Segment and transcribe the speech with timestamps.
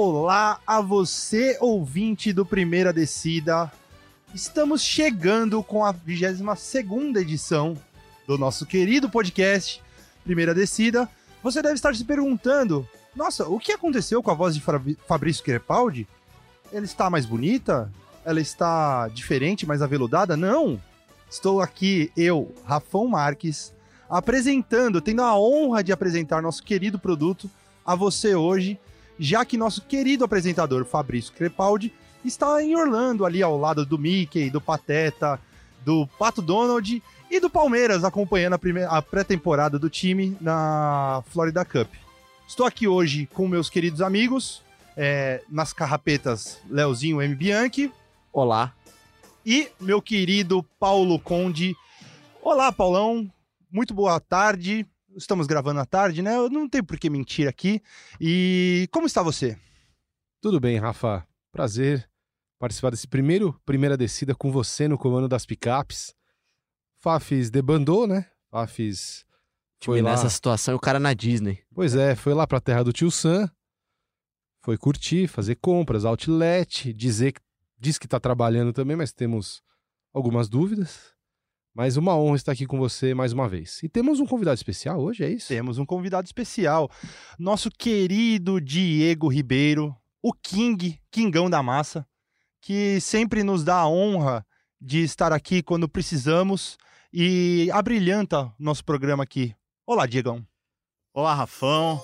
[0.00, 3.68] Olá a você, ouvinte do Primeira Descida.
[4.32, 7.76] Estamos chegando com a 22 edição
[8.24, 9.82] do nosso querido podcast
[10.22, 11.08] Primeira Descida.
[11.42, 14.62] Você deve estar se perguntando: nossa, o que aconteceu com a voz de
[15.04, 16.06] Fabrício Crepaldi?
[16.72, 17.92] Ela está mais bonita?
[18.24, 20.36] Ela está diferente, mais aveludada?
[20.36, 20.80] Não!
[21.28, 23.74] Estou aqui, eu, Rafão Marques,
[24.08, 27.50] apresentando, tendo a honra de apresentar nosso querido produto
[27.84, 28.78] a você hoje,
[29.18, 31.92] já que nosso querido apresentador Fabrício Crepaldi
[32.24, 35.40] está em Orlando, ali ao lado do Mickey, do Pateta,
[35.84, 41.88] do Pato Donald e do Palmeiras, acompanhando a, a pré-temporada do time na Florida Cup.
[42.46, 44.62] Estou aqui hoje com meus queridos amigos,
[44.96, 47.34] é, nas carrapetas Leozinho M.
[47.34, 47.92] Bianchi.
[48.32, 48.72] Olá.
[49.44, 51.76] E meu querido Paulo Conde.
[52.42, 53.30] Olá, Paulão.
[53.70, 54.86] Muito boa tarde.
[55.18, 56.36] Estamos gravando à tarde, né?
[56.36, 57.82] Eu não tenho por que mentir aqui.
[58.20, 59.58] E como está você?
[60.40, 61.26] Tudo bem, Rafa.
[61.50, 62.08] Prazer
[62.58, 66.14] participar desse primeiro primeira descida com você no comando das picapes.
[67.00, 68.26] Fafis debandou, né?
[68.48, 69.24] Fafis
[69.82, 70.10] foi lá...
[70.10, 71.62] nessa situação o cara na Disney.
[71.74, 73.50] Pois é, foi lá pra terra do tio Sam,
[74.64, 77.40] foi curtir, fazer compras, outlet, dizer que
[77.78, 79.62] diz que tá trabalhando também, mas temos
[80.12, 81.14] algumas dúvidas.
[81.78, 83.80] Mas uma honra estar aqui com você mais uma vez.
[83.84, 85.46] E temos um convidado especial hoje, é isso?
[85.46, 86.90] Temos um convidado especial.
[87.38, 92.04] Nosso querido Diego Ribeiro, o King, Kingão da Massa,
[92.60, 94.44] que sempre nos dá a honra
[94.80, 96.76] de estar aqui quando precisamos
[97.12, 99.54] e abrilhanta nosso programa aqui.
[99.86, 100.44] Olá, Diegão.
[101.14, 102.02] Olá, Rafão.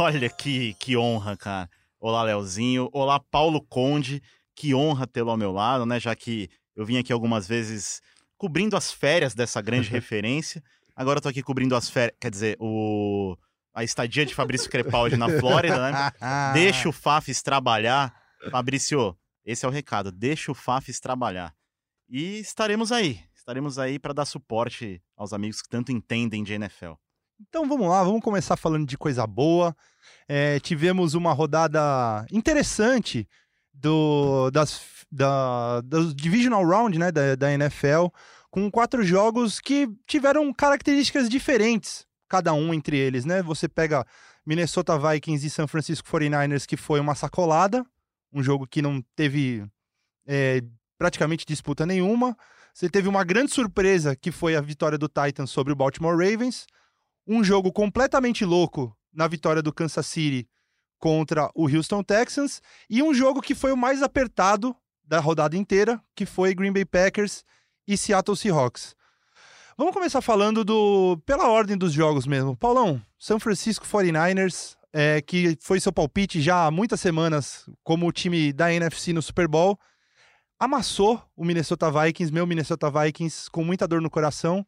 [0.00, 1.68] Olha que, que honra, cara.
[2.00, 2.88] Olá, Leozinho.
[2.94, 4.22] Olá, Paulo Conde.
[4.54, 6.00] Que honra tê-lo ao meu lado, né?
[6.00, 8.00] Já que eu vim aqui algumas vezes
[8.38, 10.62] cobrindo as férias dessa grande referência.
[10.96, 13.36] Agora eu tô aqui cobrindo as férias, quer dizer, o
[13.74, 16.12] a estadia de Fabrício Crepaldi na Flórida, né?
[16.54, 18.12] Deixa o Fafis trabalhar.
[18.50, 20.10] Fabrício, esse é o recado.
[20.10, 21.54] Deixa o Fafis trabalhar.
[22.08, 26.92] E estaremos aí estaremos aí para dar suporte aos amigos que tanto entendem de NFL.
[27.40, 29.74] Então vamos lá, vamos começar falando de coisa boa.
[30.28, 33.26] É, tivemos uma rodada interessante
[33.72, 38.06] do, das, da, do Divisional Round né, da, da NFL,
[38.50, 43.24] com quatro jogos que tiveram características diferentes, cada um entre eles.
[43.24, 43.42] Né?
[43.42, 44.06] Você pega
[44.46, 47.84] Minnesota Vikings e San Francisco 49ers, que foi uma sacolada,
[48.32, 49.64] um jogo que não teve
[50.26, 50.62] é,
[50.98, 52.36] praticamente disputa nenhuma.
[52.72, 56.66] Você teve uma grande surpresa que foi a vitória do Titans sobre o Baltimore Ravens,
[57.26, 60.48] um jogo completamente louco na vitória do Kansas City
[60.98, 64.76] contra o Houston Texans e um jogo que foi o mais apertado
[65.08, 67.44] da rodada inteira, que foi Green Bay Packers
[67.86, 68.94] e Seattle Seahawks.
[69.76, 72.56] Vamos começar falando do pela ordem dos jogos mesmo.
[72.56, 78.12] Paulão, São Francisco 49ers, é, que foi seu palpite já há muitas semanas como o
[78.12, 79.78] time da NFC no Super Bowl
[80.58, 84.66] amassou o Minnesota Vikings, meu Minnesota Vikings, com muita dor no coração.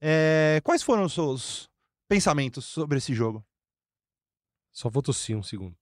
[0.00, 1.70] É, quais foram os seus
[2.08, 3.44] pensamentos sobre esse jogo?
[4.72, 5.76] Só vou tossir um segundo.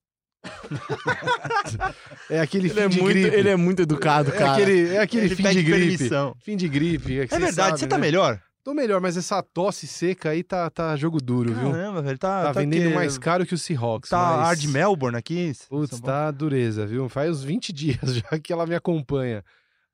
[2.30, 3.36] é aquele ele fim é de muito, gripe.
[3.36, 4.52] Ele é muito educado, é cara.
[4.52, 5.98] Aquele, é aquele ele fim de gripe.
[5.98, 6.36] Permissão.
[6.40, 7.18] Fim de gripe.
[7.20, 8.06] É, é verdade, sabe, você tá né?
[8.06, 8.40] melhor?
[8.66, 11.72] Tô melhor, mas essa tosse seca aí tá, tá jogo duro, Caramba, viu?
[11.72, 12.94] Caramba, velho, tá, tá, tá vendendo que...
[12.96, 14.10] mais caro que o Seahawks.
[14.10, 14.48] Tá mas...
[14.48, 15.52] ar de Melbourne aqui?
[15.68, 17.08] Putz, tá dureza, viu?
[17.08, 19.44] Faz uns 20 dias já que ela me acompanha.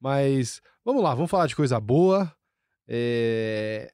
[0.00, 2.32] Mas vamos lá, vamos falar de coisa boa.
[2.88, 3.92] É...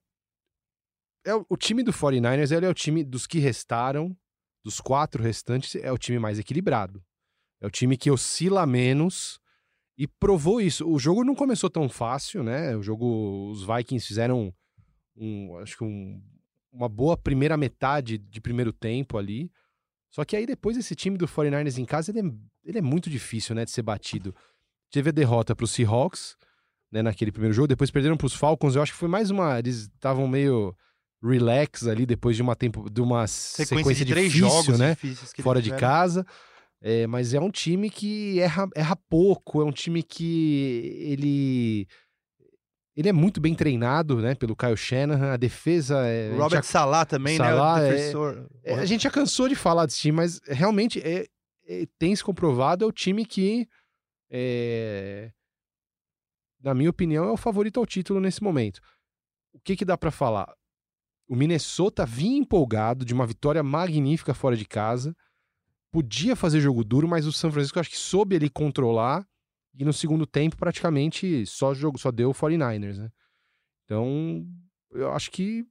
[1.26, 4.16] É o, o time do 49ers ele é o time dos que restaram,
[4.64, 7.02] dos quatro restantes, é o time mais equilibrado.
[7.60, 9.40] É o time que oscila menos
[9.96, 10.88] e provou isso.
[10.88, 12.76] O jogo não começou tão fácil, né?
[12.76, 14.54] O jogo, os Vikings fizeram
[15.16, 16.22] um, acho que um,
[16.72, 19.50] uma boa primeira metade de primeiro tempo ali.
[20.10, 22.32] Só que aí depois esse time do 49ers em casa, ele é,
[22.64, 24.34] ele é muito difícil, né, de ser batido.
[24.90, 26.36] Teve a derrota para os Seahawks,
[26.90, 27.68] né, naquele primeiro jogo.
[27.68, 28.76] Depois perderam para os Falcons.
[28.76, 29.58] Eu acho que foi mais uma.
[29.58, 30.74] Eles estavam meio
[31.22, 34.96] relax ali depois de uma tempo de uma sequência, sequência de três difícil, jogos né,
[35.42, 36.26] fora de casa.
[36.80, 39.60] É, mas é um time que erra, erra pouco.
[39.60, 41.88] É um time que ele
[42.96, 45.32] ele é muito bem treinado, né, pelo Kyle Shanahan.
[45.32, 46.30] A defesa é.
[46.36, 47.88] Robert já, Salah também, Salah né?
[47.88, 48.48] O defensor.
[48.62, 51.26] É, é, a gente já cansou de falar desse time, mas realmente é,
[51.66, 53.68] é, tem se comprovado é o time que
[54.30, 55.30] é,
[56.62, 58.80] na minha opinião, é o favorito ao título nesse momento.
[59.52, 60.52] O que, que dá para falar?
[61.28, 65.14] O Minnesota vinha empolgado de uma vitória magnífica fora de casa,
[65.90, 69.26] podia fazer jogo duro, mas o São Francisco acho que soube ele controlar
[69.74, 73.10] e no segundo tempo praticamente só jogo só deu o 49ers, né?
[73.84, 74.46] Então,
[74.90, 75.64] eu acho que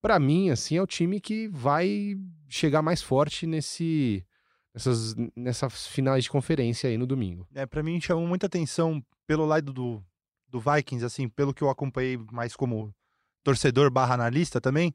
[0.00, 2.16] para mim assim é o time que vai
[2.48, 4.26] chegar mais forte nesse
[4.74, 7.46] nessas, nessas finais de conferência aí no domingo.
[7.54, 10.02] É, para mim chamou muita atenção pelo lado do,
[10.48, 12.94] do Vikings, assim, pelo que eu acompanhei mais como
[13.42, 14.94] torcedor barra analista também.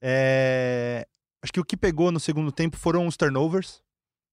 [0.00, 1.06] É...
[1.42, 3.82] Acho que o que pegou no segundo tempo foram os turnovers,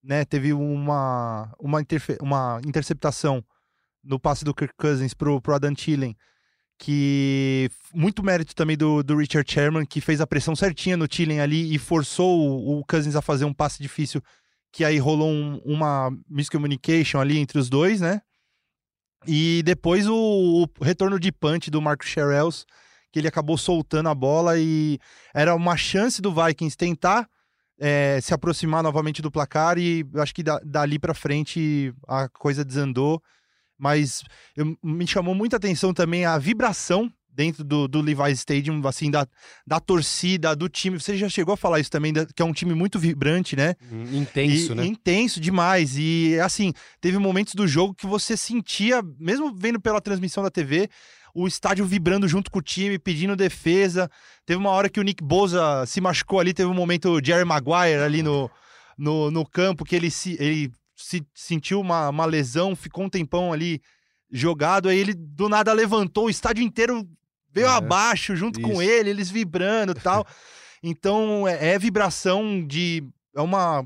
[0.04, 0.26] né?
[0.26, 2.18] Teve uma, uma, interfe...
[2.22, 3.44] uma interceptação
[4.04, 6.16] no passe do Kirk Cousins pro, pro Adam Thielen,
[6.78, 11.40] que muito mérito também do, do Richard Sherman, que fez a pressão certinha no Thielen
[11.40, 14.22] ali e forçou o, o Cousins a fazer um passe difícil,
[14.72, 18.22] que aí rolou um, uma miscommunication ali entre os dois, né?
[19.26, 22.66] E depois o, o retorno de punch do Marcos Sherells,
[23.14, 25.00] que ele acabou soltando a bola e
[25.36, 27.30] era uma chance do Vikings tentar
[27.80, 32.66] é, se aproximar novamente do placar e acho que da, dali para frente a coisa
[32.66, 33.22] desandou.
[33.78, 34.24] Mas
[34.58, 39.28] eu, me chamou muita atenção também a vibração dentro do, do Levi's Stadium, assim, da,
[39.66, 41.00] da torcida, do time.
[41.00, 43.76] Você já chegou a falar isso também, que é um time muito vibrante, né?
[44.12, 44.86] Intenso, e, né?
[44.86, 45.98] Intenso demais.
[45.98, 50.90] E, assim, teve momentos do jogo que você sentia, mesmo vendo pela transmissão da TV,
[51.34, 54.10] o estádio vibrando junto com o time, pedindo defesa.
[54.46, 57.46] Teve uma hora que o Nick Boza se machucou ali, teve um momento o Jerry
[57.46, 58.50] Maguire ali no,
[58.98, 63.52] no, no campo, que ele se, ele se sentiu uma, uma lesão, ficou um tempão
[63.52, 63.82] ali
[64.32, 67.08] jogado, aí ele do nada levantou, o estádio inteiro
[67.52, 68.82] veio É, abaixo junto com isso.
[68.82, 70.26] ele, eles vibrando e tal.
[70.86, 73.02] Então é, é vibração de.
[73.34, 73.86] É uma.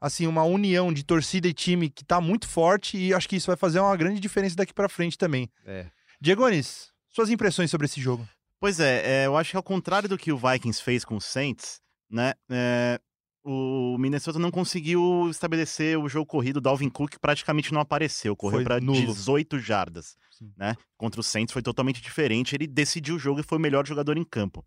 [0.00, 3.48] Assim, uma união de torcida e time que tá muito forte e acho que isso
[3.48, 5.50] vai fazer uma grande diferença daqui pra frente também.
[5.66, 5.86] É.
[6.20, 8.26] Diegonis, suas impressões sobre esse jogo?
[8.60, 11.20] Pois é, é, eu acho que ao contrário do que o Vikings fez com o
[11.20, 11.80] Saints,
[12.10, 12.34] né?
[12.50, 13.00] é,
[13.44, 16.58] o Minnesota não conseguiu estabelecer o jogo corrido.
[16.58, 19.06] O Dalvin Cook praticamente não apareceu, correu para nulo.
[19.06, 20.52] 18 jardas, Sim.
[20.56, 20.76] né?
[20.96, 22.54] Contra o Saints foi totalmente diferente.
[22.54, 24.64] Ele decidiu o jogo e foi o melhor jogador em campo.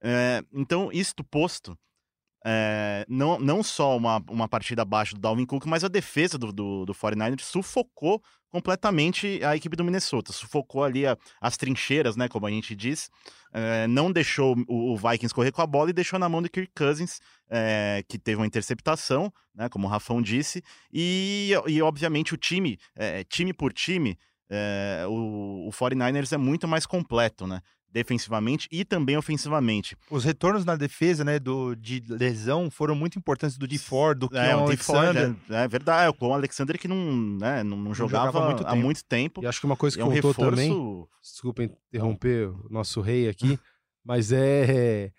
[0.00, 1.76] É, então, isto posto,
[2.44, 6.52] é, não, não só uma, uma partida abaixo do Dalvin Cook, mas a defesa do,
[6.52, 10.32] do, do 49ers sufocou completamente a equipe do Minnesota.
[10.32, 13.10] Sufocou ali a- as trincheiras, né, como a gente diz.
[13.52, 16.48] É, não deixou o, o Vikings correr com a bola e deixou na mão do
[16.50, 17.18] Kirk Cousins,
[17.50, 20.62] é, que teve uma interceptação, né, como o Rafão disse.
[20.92, 24.16] E, e obviamente, o time, é, time por time,
[24.50, 27.60] é, o, o 49ers é muito mais completo, né?
[27.94, 29.96] Defensivamente e também ofensivamente.
[30.10, 34.48] Os retornos na defesa, né, do, de lesão foram muito importantes do DeFord, do É,
[34.48, 35.36] Keon o DeFord, Alexander.
[35.48, 36.10] é, é verdade.
[36.10, 36.96] O Con Alexander que não,
[37.38, 38.82] né, não, não jogava, muito há tempo.
[38.82, 39.42] muito tempo.
[39.44, 40.50] E acho que uma coisa que é um contou reforço.
[40.50, 43.56] também, desculpa interromper o nosso rei aqui,
[44.04, 45.12] mas é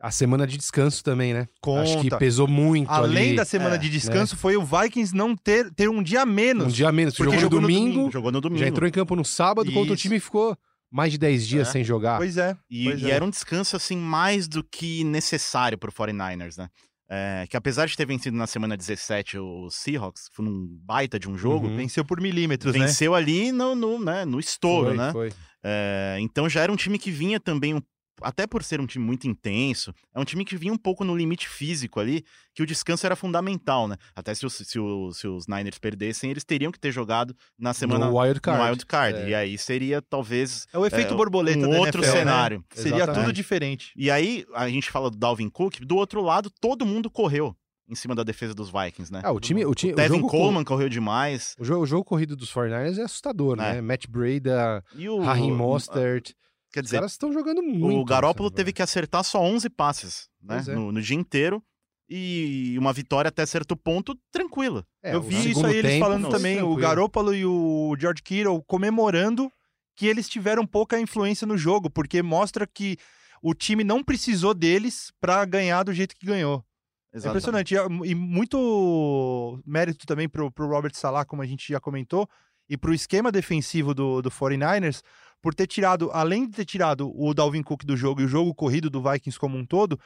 [0.00, 1.46] a semana de descanso também, né?
[1.82, 2.18] Acho que Conta.
[2.18, 3.36] pesou muito Além ali.
[3.36, 6.64] da semana é, de descanso, foi o Vikings não ter, ter um dia a menos.
[6.64, 8.60] Um dia menos, Porque jogou no jogou no domingo, Jogou no domingo.
[8.60, 10.02] já entrou em campo no sábado, enquanto o Isso.
[10.02, 10.56] time ficou
[10.92, 11.72] mais de 10 dias É.
[11.72, 12.18] sem jogar.
[12.18, 12.56] Pois é.
[12.70, 13.14] E, Pois e é.
[13.14, 16.68] era um descanso, assim, mais do que necessário pro 49ers, né?
[17.14, 21.28] É, que apesar de ter vencido na semana 17 o Seahawks, foi um baita de
[21.28, 21.76] um jogo, Uhum.
[21.76, 22.86] Venceu por milímetros, né?
[22.86, 25.12] venceu ali no, no, né, no estouro, Foi, né?
[25.12, 25.32] Foi.
[25.62, 27.82] É, então já era um time que vinha também, um-
[28.24, 31.16] até por ser um time muito intenso, é um time que vinha um pouco no
[31.16, 32.24] limite físico ali,
[32.54, 33.96] que o descanso era fundamental, né?
[34.14, 37.72] Até se os, se os, se os Niners perdessem, eles teriam que ter jogado na
[37.74, 38.60] semana no wild card.
[38.62, 39.18] no wild card.
[39.18, 39.28] É.
[39.30, 42.18] E aí seria talvez É o efeito É, borboleta um da outro NFL, né?
[42.20, 42.64] cenário.
[42.74, 43.24] Seria Exatamente.
[43.24, 43.92] tudo diferente.
[43.96, 47.56] E aí, a gente fala do Dalvin Cook, do outro lado, todo mundo correu
[47.88, 49.20] em cima da defesa dos Vikings, né?
[49.22, 51.54] Ah, o time, o time, O o Tevin jogo, Coleman correu demais.
[51.58, 53.74] o jogo, o jogo corrido dos 49ers é assustador, É.
[53.74, 53.80] né?
[53.82, 55.20] Matt Breda, E o.
[55.20, 56.32] Raheem Mostert,
[56.72, 57.98] Quer os dizer, caras estão jogando muito.
[57.98, 60.62] o Garópolo teve que acertar só 11 passes, né?
[60.66, 60.74] É.
[60.74, 61.62] No, no dia inteiro.
[62.08, 64.84] E uma vitória até certo ponto tranquila.
[65.02, 66.80] É, eu o vi isso aí eles falando não, também, o tranquilo.
[66.80, 69.50] Garoppolo e o George Kittle comemorando
[69.96, 72.98] que eles tiveram pouca influência no jogo, porque mostra que
[73.42, 76.64] o time não precisou deles pra ganhar do jeito que ganhou.
[77.12, 77.64] É Exatamente.
[77.64, 77.74] impressionante.
[78.06, 82.28] E e muito mérito também pro, pro Robert Salah, como a gente já comentou,
[82.68, 85.02] e pro esquema defensivo do, do 49ers,
[85.42, 88.54] por ter tirado, além de ter tirado o Dalvin Cook do jogo e o jogo
[88.54, 89.98] corrido do Vikings como um todo,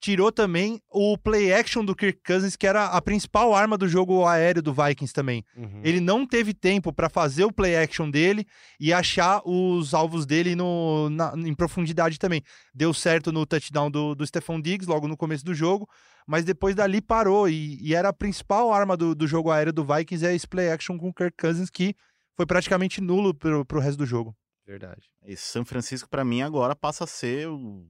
[0.00, 4.26] tirou também o play action do Kirk Cousins, que era a principal arma do jogo
[4.26, 5.44] aéreo do Vikings também.
[5.56, 5.80] Uhum.
[5.84, 8.44] Ele não teve tempo para fazer o play action dele
[8.80, 12.42] e achar os alvos dele no, na- em profundidade também.
[12.74, 15.88] Deu certo no touchdown do, do Stephon Diggs logo no começo do jogo,
[16.26, 19.84] mas depois dali parou e, e era a principal arma do, do jogo aéreo do
[19.84, 21.94] Vikings é esse play action com o Kirk Cousins que
[22.36, 24.34] foi praticamente nulo pro, pro resto do jogo.
[24.66, 25.10] Verdade.
[25.26, 27.86] E São Francisco, pra mim, agora passa a ser o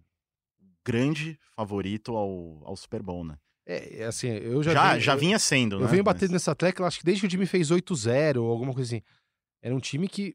[0.85, 3.37] grande favorito ao, ao Super Bowl, né?
[3.67, 5.87] É, é assim, eu já, Já, vi- já eu- vinha sendo, Eu né?
[5.87, 8.73] venho batendo Mas- nessa tecla, acho que desde que o time fez 8-0 ou alguma
[8.75, 9.03] coisa assim.
[9.63, 10.35] Era um time que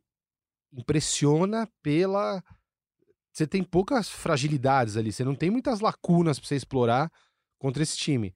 [0.72, 2.42] impressiona pela.
[3.34, 7.12] Você tem poucas fragilidades ali, você não tem muitas lacunas pra você explorar
[7.60, 8.34] contra esse time.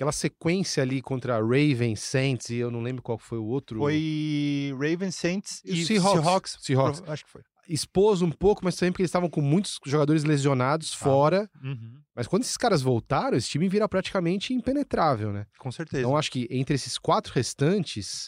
[0.00, 3.80] Aquela sequência ali contra Ravens, Saints e eu não lembro qual foi o outro.
[3.80, 6.22] Foi Ravens, Saints E e Seahawks.
[6.22, 6.56] Seahawks.
[6.62, 7.00] Seahawks.
[7.02, 7.42] Pro- Acho que foi.
[7.68, 11.48] Expôs um pouco, mas também porque eles estavam com muitos jogadores lesionados fora.
[11.62, 12.00] Uhum.
[12.16, 15.44] Mas quando esses caras voltaram, esse time vira praticamente impenetrável, né?
[15.58, 16.00] Com certeza.
[16.00, 18.26] Então acho que entre esses quatro restantes,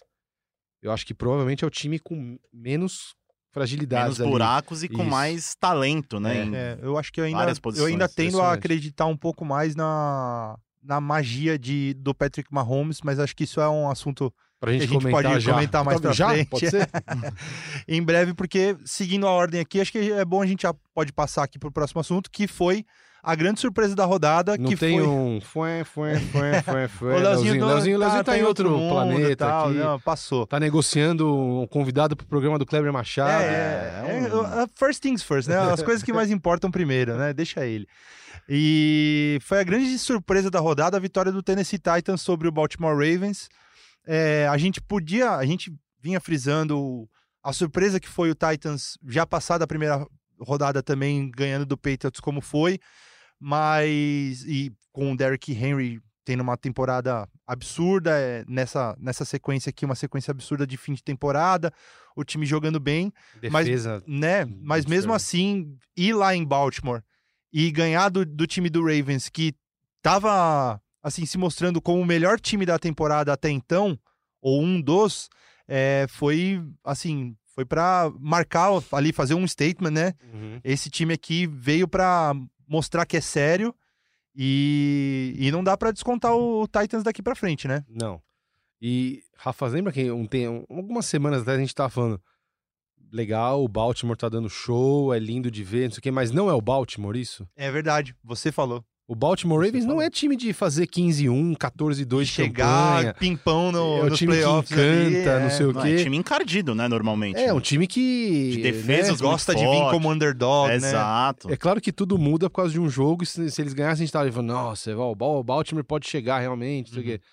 [0.83, 3.15] eu acho que provavelmente é o time com menos
[3.51, 4.31] fragilidades Menos ali.
[4.31, 5.11] buracos e com Isso.
[5.11, 6.37] mais talento, né?
[6.37, 6.55] É.
[6.55, 10.57] É, eu acho que eu ainda, eu ainda tendo a acreditar um pouco mais na,
[10.83, 14.79] na magia de, do Patrick Mahomes, mas acho que isso é um assunto Pra que
[14.79, 15.53] gente, a gente comentar pode já.
[15.53, 16.29] comentar mais Tá- pra já?
[16.31, 16.49] frente.
[16.49, 16.89] Pode ser?
[17.89, 21.13] em breve, porque seguindo a ordem aqui, acho que é bom a gente já pode
[21.13, 22.85] passar aqui pro próximo assunto, que foi
[23.25, 25.07] a grande surpresa da rodada, Não que tem foi...
[25.09, 25.41] um...
[25.41, 27.07] Fué, fué, fué, fué, fué.
[27.15, 29.79] O Leozinho, Leozinho, Leozinho, Leozinho tá, em outro mundo, planeta tal, aqui.
[29.79, 30.45] não, passou.
[30.45, 33.31] Tá negociando um convidado pro programa do Kleber Machado.
[33.43, 35.57] É, é, é, é um- é, first things first, né?
[35.57, 37.33] As coisas que mais importam primeiro, né?
[37.33, 37.87] Deixa ele.
[38.49, 42.93] E foi a grande surpresa da rodada a vitória do Tennessee Titans sobre o Baltimore
[42.95, 43.49] Ravens.
[44.07, 47.09] É, a gente podia, a gente vinha frisando
[47.43, 50.05] a surpresa que foi o Titans já passada a primeira
[50.41, 52.79] rodada também ganhando do Patriots como foi,
[53.39, 59.85] mas e com o Derrick Henry tendo uma temporada absurda é, nessa nessa sequência aqui,
[59.85, 61.73] uma sequência absurda de fim de temporada,
[62.15, 63.13] o time jogando bem,
[63.51, 64.03] Mas- Defesa.
[64.07, 64.45] né?
[64.45, 67.03] Hum, Mas mesmo assim, ir lá em Baltimore
[67.53, 69.55] e ganhar do, do time do Ravens, que
[70.01, 73.99] tava assim se mostrando como o melhor time da temporada até então,
[74.41, 75.29] ou um dos,
[75.69, 80.15] é, foi assim, foi para marcar ali, fazer um statement, né?
[80.33, 80.61] Uhum.
[80.65, 82.33] Esse time aqui veio para
[82.67, 83.75] mostrar que é sério
[84.35, 87.85] e, e não dá para descontar o, Titans daqui para frente, né?
[87.89, 88.21] Não.
[88.81, 92.21] E, Rafa, lembra que um, tem, um- algumas semanas atrás a gente tava falando
[93.13, 96.31] legal, o Baltimore tá dando show, é lindo de ver, não sei o quê, mas
[96.31, 97.47] não é o Baltimore isso?
[97.57, 98.85] É verdade, você falou.
[99.09, 100.03] O Baltimore Você Ravens não falou.
[100.05, 103.15] é time de fazer 15-1, 14-2 de Chegar, campanha.
[103.15, 105.51] pimpão no, É o nos time que playoffs encanta, ali, não é.
[105.51, 105.89] sei o Não, quê.
[105.89, 107.39] é time encardido, né, normalmente.
[107.39, 107.53] É, né?
[107.53, 108.53] um time que...
[108.53, 110.77] De defesas né, gosta de vir como underdog, né?
[110.77, 111.51] Exato.
[111.53, 113.27] É claro que tudo muda por causa de um jogo.
[113.27, 116.39] Se, se eles ganhassem, a gente tava falando, nossa, o Bal- o Baltimore pode chegar
[116.39, 117.25] realmente, não sei o quê.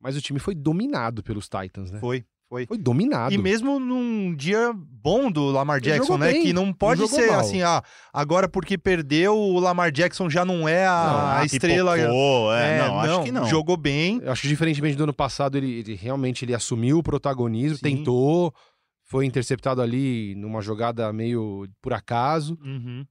[0.00, 1.98] Mas o time foi dominado pelos Titans, né?
[1.98, 2.22] Foi,
[2.54, 2.66] foi.
[2.66, 3.34] Foi dominado.
[3.34, 6.32] E mesmo num dia bom do Lamar Jackson, né?
[6.32, 7.40] bem, Que não pode não ser mal.
[7.40, 7.82] assim, ah,
[8.12, 11.94] agora porque perdeu, o Lamar Jackson já não é a, Não, a Ah, estrela.
[11.96, 13.44] pipocou, é, É, não, acho que não.
[13.46, 14.20] Jogou bem.
[14.22, 17.82] Eu acho que diferentemente do ano passado, ele, ele realmente ele assumiu o protagonismo, Sim.
[17.96, 18.54] tentou,
[19.02, 22.56] foi interceptado ali numa jogada meio por acaso.
[22.64, 23.04] Uhum.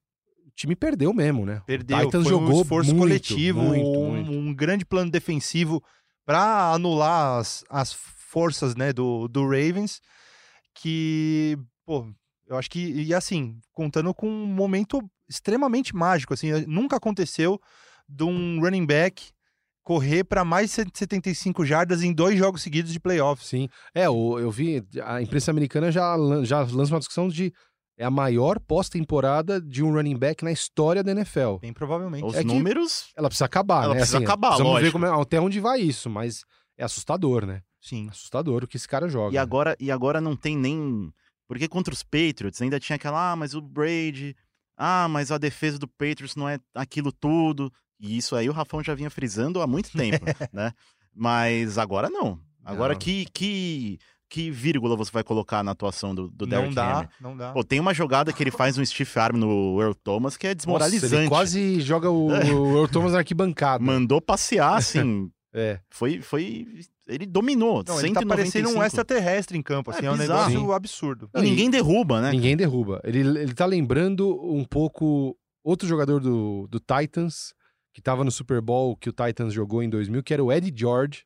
[0.48, 1.62] O time perdeu mesmo, né?
[1.66, 1.98] Perdeu.
[1.98, 4.32] O Titans foi um jogou esforço muito, coletivo, muito, um, muito.
[4.32, 5.84] um grande plano defensivo
[6.26, 7.92] para anular as, as
[8.34, 10.02] forças né, do, do Ravens.
[10.76, 12.08] Que, pô,
[12.48, 15.00] eu acho que, e assim, contando com um momento
[15.30, 17.60] extremamente mágico, assim, nunca aconteceu
[18.10, 19.32] de um running back
[19.84, 23.48] correr para mais de 175 jardas em dois jogos seguidos de playoffs.
[23.48, 23.68] Sim.
[23.94, 27.54] É, o- eu vi, a imprensa americana já, já lança uma discussão de
[27.98, 31.58] é a maior pós-temporada de um running back na história da NFL.
[31.62, 32.26] Bem provavelmente.
[32.26, 34.00] Os É números, Ela precisa acabar, Ela né?
[34.00, 36.42] precisa acabar, Vamos ver como é- até onde vai isso, mas
[36.78, 37.62] é assustador, né?
[37.84, 38.08] Sim.
[38.10, 39.36] Assustador o que esse cara joga.
[39.36, 41.14] e agora, e agora não tem nem...
[41.48, 44.36] Porque contra os Patriots ainda tinha aquela, ah, mas o Brady...
[44.76, 47.72] Ah, mas a defesa do Patriots não é aquilo tudo.
[48.00, 50.72] E isso aí o Rafão já vinha frisando há muito tempo, né?
[51.14, 52.40] Mas agora não.
[52.66, 53.00] Agora Não.
[53.00, 54.00] que, que,
[54.30, 57.10] que vírgula você vai colocar na atuação do, do não Derrick dá, Henry?
[57.22, 57.52] não dá.
[57.52, 60.50] Pô, tem uma jogada que ele faz um stiff arm no Earl Thomas que é
[60.50, 61.16] Nossa, desmoralizante.
[61.16, 63.84] ele quase joga o, o Earl Thomas na arquibancada.
[63.84, 65.30] Mandou passear, assim.
[65.54, 65.80] É.
[65.90, 66.68] foi, foi.
[67.08, 67.84] Ele dominou.
[67.86, 68.86] Não, ele tá parecendo um 195.
[68.86, 70.50] extraterrestre em campo, É assim, é, um bizarro.
[70.50, 70.74] negócio Sim.
[70.76, 71.30] absurdo.
[71.36, 72.32] E ninguém derruba, né?
[72.32, 73.02] Ninguém derruba.
[73.04, 77.54] Ele, ele tá lembrando um pouco outro jogador do, do Titans,
[77.94, 80.74] que tava no Super Bowl que o Titans jogou em 2000, que era o Eddie
[80.76, 81.24] George.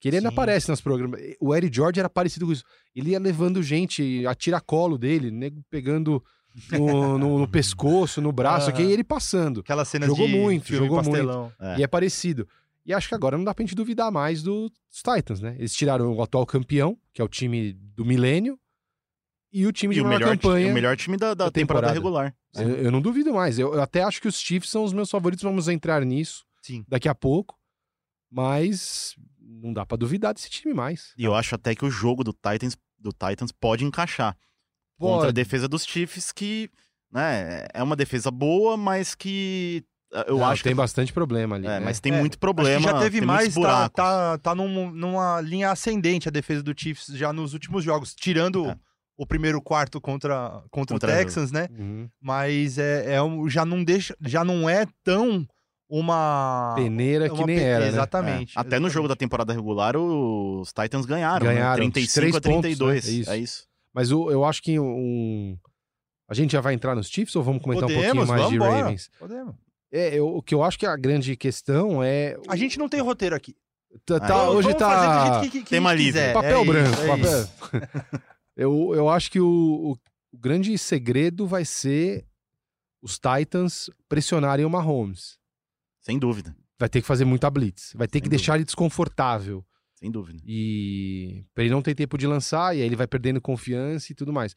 [0.00, 0.34] Que ele ainda Sim.
[0.34, 1.20] aparece nos programas.
[1.40, 2.64] O Eddie George era parecido com isso.
[2.94, 6.22] Ele ia levando gente a tiracolo dele, nego pegando
[6.72, 8.74] no, no- no pescoço, no braço, Aham.
[8.78, 9.60] aqui, e ele passando.
[9.60, 11.52] Aquela cena Jogou de muito, filme jogou pastelão.
[11.60, 11.78] É.
[11.78, 12.46] E é parecido.
[12.86, 15.56] E acho que agora não dá pra gente duvidar mais dos Titans, né?
[15.58, 18.58] Eles tiraram o atual campeão, que é o time do milênio,
[19.52, 20.70] e o time de E melhor, campanha.
[20.70, 21.94] o melhor time da, da da temporada, temporada.
[21.94, 22.36] regular.
[22.54, 23.58] Eu, eu não duvido mais.
[23.58, 25.42] Eu, eu até acho que os Chiefs são os meus favoritos.
[25.42, 26.84] Vamos entrar nisso Sim.
[26.86, 27.58] daqui a pouco.
[28.30, 31.12] Mas não dá pra duvidar desse time mais.
[31.16, 34.36] E eu acho até que o jogo do Titans, do Titans pode encaixar.
[34.98, 35.32] Contra a Pode.
[35.34, 36.70] defesa dos Chiefs, que
[37.12, 39.84] né, é uma defesa boa, mas que
[40.26, 40.76] eu Não, acho tem que.
[40.76, 41.66] bastante problema ali.
[41.66, 41.80] É, né?
[41.80, 42.78] mas tem É, muito Acho problema.
[42.78, 43.94] que já teve mais, tá, buracos.
[43.96, 48.66] tá, tá num- numa linha ascendente a defesa do Chiefs já nos últimos jogos, tirando
[48.70, 48.76] É.
[49.18, 51.68] o primeiro quarto contra, contra, Contra o Texans, né?
[51.76, 52.08] Uhum.
[52.20, 55.46] Mas é, é um- já não deixa, já não é tão
[55.88, 56.72] uma.
[56.76, 57.88] Peneira que uma nem pe- era, né?
[57.88, 58.56] Exatamente.
[58.56, 61.46] É, Até no jogo da temporada regular, os Titans ganharam.
[61.46, 61.86] Ganharam, né?
[61.86, 63.04] de 35 três a 32.
[63.04, 63.16] pontos, né?
[63.16, 63.30] É isso.
[63.30, 63.66] É isso.
[63.94, 65.56] Mas o- eu acho que um...
[66.28, 68.58] A gente já vai entrar nos Chiefs ou vamos comentar um pouquinho Podemos, mais de.
[68.58, 69.10] Ravens?
[69.18, 69.54] Podemos.
[69.92, 72.36] É, eu- o que eu acho que a grande questão é...
[72.48, 73.54] A gente não tem roteiro aqui.
[74.04, 74.90] Tá, Ah, tá- Vamos- hoje vamos tá...
[74.90, 76.32] fazer do jeito que, que, que Tema a gente livre.
[76.32, 76.90] Papel É branco.
[76.92, 77.40] isso, é papel...
[77.40, 77.52] isso.
[78.56, 79.98] eu, eu acho que o, o-
[80.32, 82.26] o grande segredo vai ser
[83.02, 85.38] os Titans pressionarem o Mahomes.
[86.00, 86.54] Sem dúvida.
[86.78, 87.92] Vai ter que fazer muita blitz.
[87.94, 89.64] Vai ter Sem que deixar ele desconfortável.
[89.94, 90.42] Sem dúvida.
[90.44, 94.14] E pra ele não ter tempo de lançar, e aí ele vai perdendo confiança e
[94.14, 94.54] tudo mais.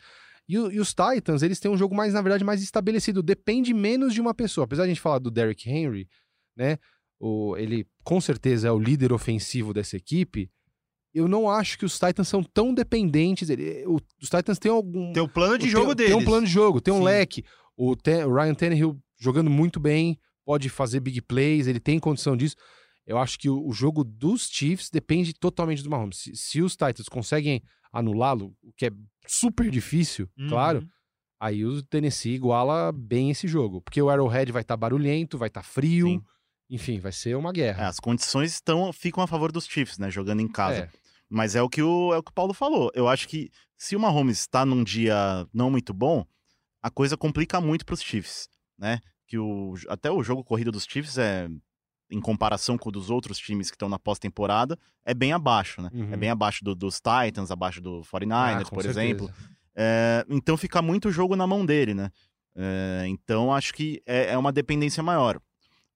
[0.49, 3.21] E, o- e os Titans, eles têm um jogo mais, na verdade, mais estabelecido.
[3.21, 4.65] Depende menos de uma pessoa.
[4.65, 6.09] Apesar de a gente falar do Derrick Henry,
[6.57, 6.77] né?
[7.19, 10.49] O, ele com certeza é o líder ofensivo dessa equipe.
[11.13, 13.49] Eu não acho que os Titans são tão dependentes.
[13.49, 15.13] ele- o- os Titans têm algum.
[15.13, 16.13] Tem o plano de tem- jogo deles.
[16.13, 17.03] Tem um plano de jogo, tem um Sim.
[17.03, 17.43] leque.
[17.77, 22.35] O, Te- o Ryan Tannehill jogando muito bem, pode fazer big plays, ele tem condição
[22.35, 22.55] disso.
[23.05, 26.17] Eu acho que o, o jogo dos Chiefs depende totalmente do Mahomes.
[26.19, 28.91] Se, se os Titans conseguem anulá-lo, o que é
[29.29, 30.49] super difícil, Uhum.
[30.49, 30.87] claro,
[31.39, 33.81] aí o Tennessee iguala bem esse jogo.
[33.81, 36.21] Porque o Arrowhead vai estar barulhento, vai estar frio, Sim.
[36.69, 37.87] enfim, vai ser uma É, guerra.
[37.87, 40.09] as condições estão, ficam a favor dos Chiefs, né?
[40.11, 40.79] Jogando em casa.
[40.81, 40.89] É.
[41.29, 42.91] Mas é o, que o, é o que o Paulo falou.
[42.95, 45.15] Eu acho que se o Mahomes está num dia
[45.53, 46.25] não muito bom,
[46.81, 48.99] a coisa complica muito para os Chiefs, né?
[49.27, 51.47] Que o, até o jogo corrido dos Chiefs é,
[52.11, 55.89] em comparação com o dos outros times que estão na pós-temporada, é bem abaixo, né?
[55.93, 56.13] Uhum.
[56.13, 59.03] É bem abaixo do- dos Titans, abaixo do 49ers, Ah, por certeza.
[59.03, 59.31] exemplo.
[59.75, 62.11] É, então fica muito jogo na mão dele, né?
[62.55, 65.39] É, então acho que é, é uma dependência maior.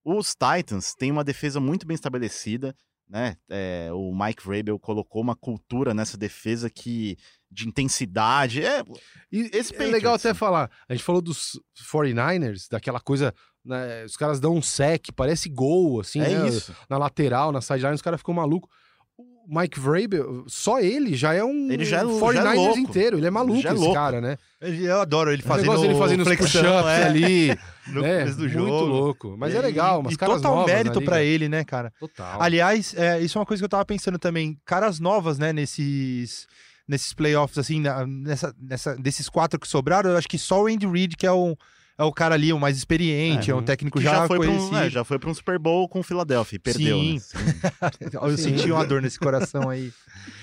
[0.06, 2.76] Os Titans têm uma defesa muito bem estabelecida,
[3.10, 3.36] né?
[3.50, 7.18] É, o Mike Vrabel colocou uma cultura nessa defesa que
[7.54, 8.64] de intensidade.
[8.66, 8.84] É,
[9.32, 10.70] E Esse é legal até falar.
[10.90, 11.60] A gente falou dos
[11.92, 13.34] 49ers, daquela coisa.
[13.66, 16.76] né, os caras dão um sec, parece gol, assim, é né, isso.
[16.90, 18.70] na lateral, na sideline, os caras ficam malucos.
[19.18, 22.80] O Mike Vrabel, só ele já é um Ele já é- já é 49ers louco.
[22.80, 23.18] inteiro.
[23.18, 23.94] Ele é maluco, já é esse louco.
[23.96, 24.38] cara, né?
[24.62, 27.48] Eu adoro ele O fazendo, dele fazendo os flexão, push-ups é, ali,
[27.88, 28.20] no né?
[28.20, 28.86] começo do Muito jogo.
[28.86, 29.36] louco.
[29.38, 31.22] Mas é E- legal, umas e caras total novas mérito liga.
[31.24, 31.92] ele, né, cara?
[32.00, 32.42] Total.
[32.42, 34.58] Aliás, é, isso é uma coisa que eu tava pensando também.
[34.66, 36.48] Caras novas, né, nesses,
[36.88, 40.86] nesses playoffs, assim, nessa, nessa, desses quatro que sobraram, eu acho que só o Andy
[40.88, 41.56] Reid, que é o,
[41.98, 43.64] é o cara ali, o mais experiente, é, um Uhum.
[43.64, 44.76] técnico já, já, foi para conhecido.
[44.76, 46.98] um, é, já foi pra um Super Bowl com o Philadelphia e perdeu.
[47.00, 47.14] Sim.
[47.14, 47.20] né?
[47.20, 47.38] Sim.
[48.22, 48.44] Eu Sim.
[48.58, 49.94] senti uma dor nesse coração aí.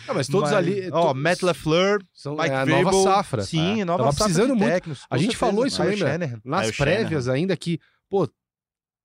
[0.06, 0.88] Não, mas todos Mas- ali.
[0.92, 3.42] Ó, todos Matt LaFleur, são Mike é a Vrabel, nova safra.
[3.42, 3.84] Sim, É.
[3.84, 4.72] nova Tava safra precisando de muito.
[4.72, 6.40] técnicos, A gente falou isso, Kyle lembra?
[6.44, 8.28] Nas prévias ainda que, pô,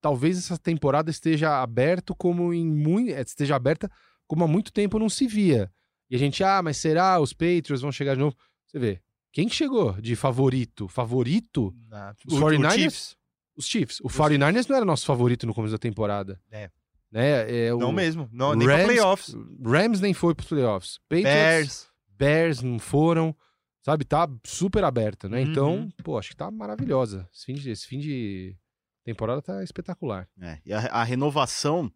[0.01, 3.89] talvez essa temporada esteja aberto como em muito, esteja aberta
[4.27, 5.69] como há muito tempo não se via.
[6.09, 8.35] E a gente, ah, mas será os Patriots vão chegar de novo?
[8.67, 10.87] Você vê, quem que chegou de favorito?
[10.87, 11.73] Favorito?
[11.91, 12.73] Ah, Os o- o 49ers?
[12.73, 13.17] Chiefs?
[13.57, 13.99] Os Chiefs.
[14.01, 16.39] O 49ers não era nosso favorito no começo da temporada.
[16.51, 16.69] É.
[17.11, 17.67] Né?
[17.67, 19.35] É, o Não mesmo, não, nem Rams- playoffs.
[19.63, 20.99] Rams nem foi pros playoffs.
[21.07, 21.87] Patriots, Bears.
[22.09, 23.35] Bears não foram.
[23.81, 25.41] Sabe, tá super aberta, né?
[25.41, 25.51] Uhum.
[25.51, 27.29] Então, pô, acho que tá maravilhosa.
[27.33, 28.57] Esse fim de, esse fim de
[29.03, 30.27] temporada tá espetacular.
[30.41, 31.89] É, e a, a renovação,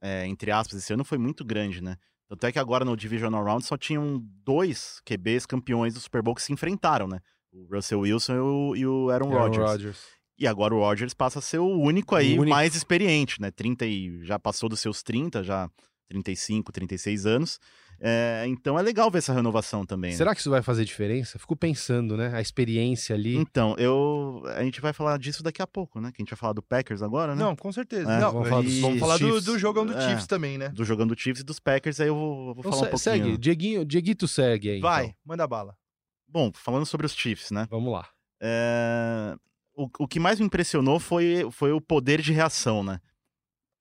[0.00, 1.96] é, entre aspas, esse ano foi muito grande, né?
[2.28, 6.34] Tanto é que agora no Divisional Round só tinham dois QBs campeões do Super Bowl
[6.34, 7.20] que se enfrentaram, né?
[7.50, 9.70] O Russell Wilson e o, e o Aaron, Aaron Rodgers.
[9.70, 10.06] Rodgers.
[10.38, 12.54] E agora o Rodgers passa a ser o único aí O único.
[12.54, 13.50] mais experiente, né?
[13.50, 15.68] 30 e já passou dos seus 30, já
[16.08, 17.58] 35, 36 anos.
[18.00, 20.12] É, então é legal ver essa renovação também.
[20.12, 20.16] né?
[20.16, 21.38] Será que isso vai fazer diferença?
[21.38, 22.30] Fico pensando, né?
[22.34, 23.36] A experiência ali.
[23.36, 26.10] Então, eu a gente vai falar disso daqui a pouco, né?
[26.12, 27.42] Que a gente vai falar do Packers agora, né?
[27.42, 28.12] Não, com certeza.
[28.12, 30.00] É, Não, vamos falar dos- e vamos vamos falar do, do jogão do É.
[30.08, 30.68] Chiefs também, né?
[30.68, 32.98] Do jogando do Chiefs e dos Packers, aí eu vou, vou Então, falar um pouquinho.
[33.24, 34.80] segue, Dieguinho, Dieguito segue aí.
[34.80, 35.16] Vai, então.
[35.24, 35.74] manda bala.
[36.28, 37.66] Bom, falando sobre os Chiefs, né?
[37.70, 38.06] Vamos lá.
[38.40, 39.34] É,
[39.74, 43.00] O, o que mais me impressionou foi, foi o poder de reação, né?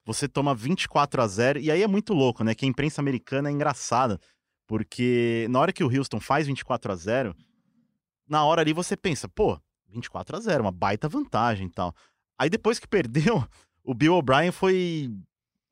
[0.07, 2.55] Você toma 24 a 0 e aí é muito louco, né?
[2.55, 4.17] Que a imprensa americana é engraçada,
[4.65, 7.35] porque na hora que o Houston faz 24 a 0
[8.27, 11.93] na hora ali você pensa, pô, 24 a 0 uma baita vantagem e tal.
[12.39, 13.45] Aí depois que perdeu,
[13.83, 15.11] o Bill O'Brien foi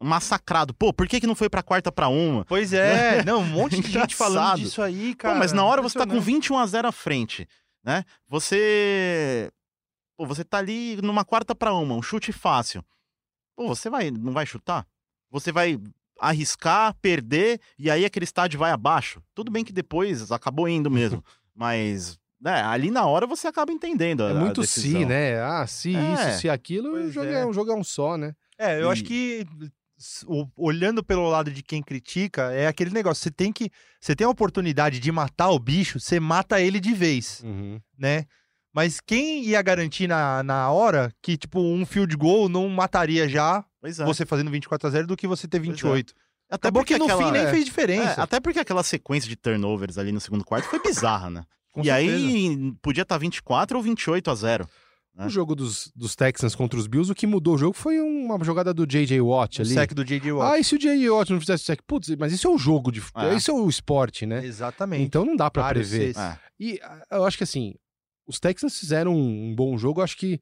[0.03, 0.73] massacrado.
[0.73, 2.43] Pô, por que, que não foi pra quarta pra uma?
[2.43, 5.39] Pois é, não, um monte de gente falando disso aí, Pô, cara.
[5.39, 6.41] mas na hora você tá com Impressionante.
[6.49, 7.47] 21 a 0 à frente,
[7.81, 8.03] né?
[8.27, 9.49] Você
[10.17, 12.83] Pô, você tá ali numa quarta pra uma, um chute fácil.
[13.55, 14.85] Pô, você vai não vai chutar?
[15.31, 15.79] Você vai
[16.19, 19.21] arriscar, perder e aí aquele estádio vai abaixo.
[19.33, 24.23] Tudo bem que depois acabou indo mesmo, mas né, ali na hora você acaba entendendo
[24.23, 25.01] a, É a muito decisão.
[25.01, 25.41] se, né?
[25.41, 26.13] Ah, se É.
[26.13, 27.41] isso, se aquilo, o jogo é.
[27.41, 27.45] é.
[27.45, 28.33] um jogo é um só, né?
[28.57, 29.45] É, eu E- acho que
[30.57, 34.29] olhando pelo lado de quem critica, é aquele negócio, você tem que você tem a
[34.29, 37.79] oportunidade de matar o bicho, você mata ele de vez, Uhum.
[37.97, 38.25] né?
[38.75, 43.63] Mas quem ia garantir na, na hora que, tipo, um field goal não mataria já
[43.79, 44.03] Pois é.
[44.05, 46.13] você fazendo 24 a 0 do que você ter 28?
[46.49, 48.21] Até Acabou porque que no aquela- fim nem é, fez é, diferença.
[48.21, 51.43] até porque aquela sequência de turnovers ali no segundo quarto foi bizarra, né?
[51.71, 52.15] Com e certeza.
[52.17, 54.67] aí podia estar 24 ou 28 a 0.
[55.17, 58.37] O jogo dos, dos Texans contra os Bills, o que mudou o jogo foi uma
[58.43, 59.21] jogada do J.J.
[59.21, 59.73] Watt o ali.
[59.73, 60.29] sec do J.J.
[60.33, 60.53] Watt.
[60.53, 61.09] Ah, e se o J.J.
[61.09, 61.79] Watt não fizesse sec?
[61.87, 63.33] Putz, mas isso é o jogo, de, É.
[63.33, 64.45] isso é o esporte, né?
[64.45, 65.03] Exatamente.
[65.03, 66.17] Então não dá pra Vários prever.
[66.17, 66.37] É.
[66.59, 67.75] E ah, eu acho que assim,
[68.27, 70.39] os Texans fizeram um, um bom jogo, acho que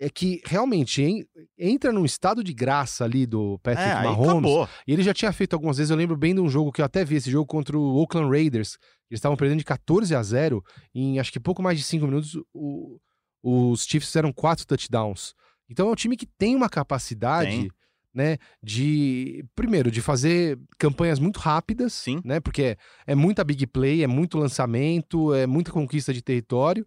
[0.00, 1.26] é que realmente en-
[1.58, 4.68] entra num estado de graça ali do Patrick É, Mahomes.
[4.86, 6.84] E ele já tinha feito algumas vezes, eu lembro bem de um jogo que eu
[6.84, 8.78] até vi esse jogo contra o Oakland Raiders.
[9.10, 10.62] Eles estavam perdendo de 14 a 0
[10.94, 12.98] em acho que pouco mais de 5 minutos o-
[13.42, 15.34] os Chiefs fizeram quatro touchdowns.
[15.68, 17.70] Então é um time que tem uma capacidade, Tem.
[18.14, 22.20] né, de primeiro de fazer campanhas muito rápidas, Sim.
[22.24, 22.38] né?
[22.38, 22.76] Porque é,
[23.08, 26.86] é muita big play, é muito lançamento, é muita conquista de território.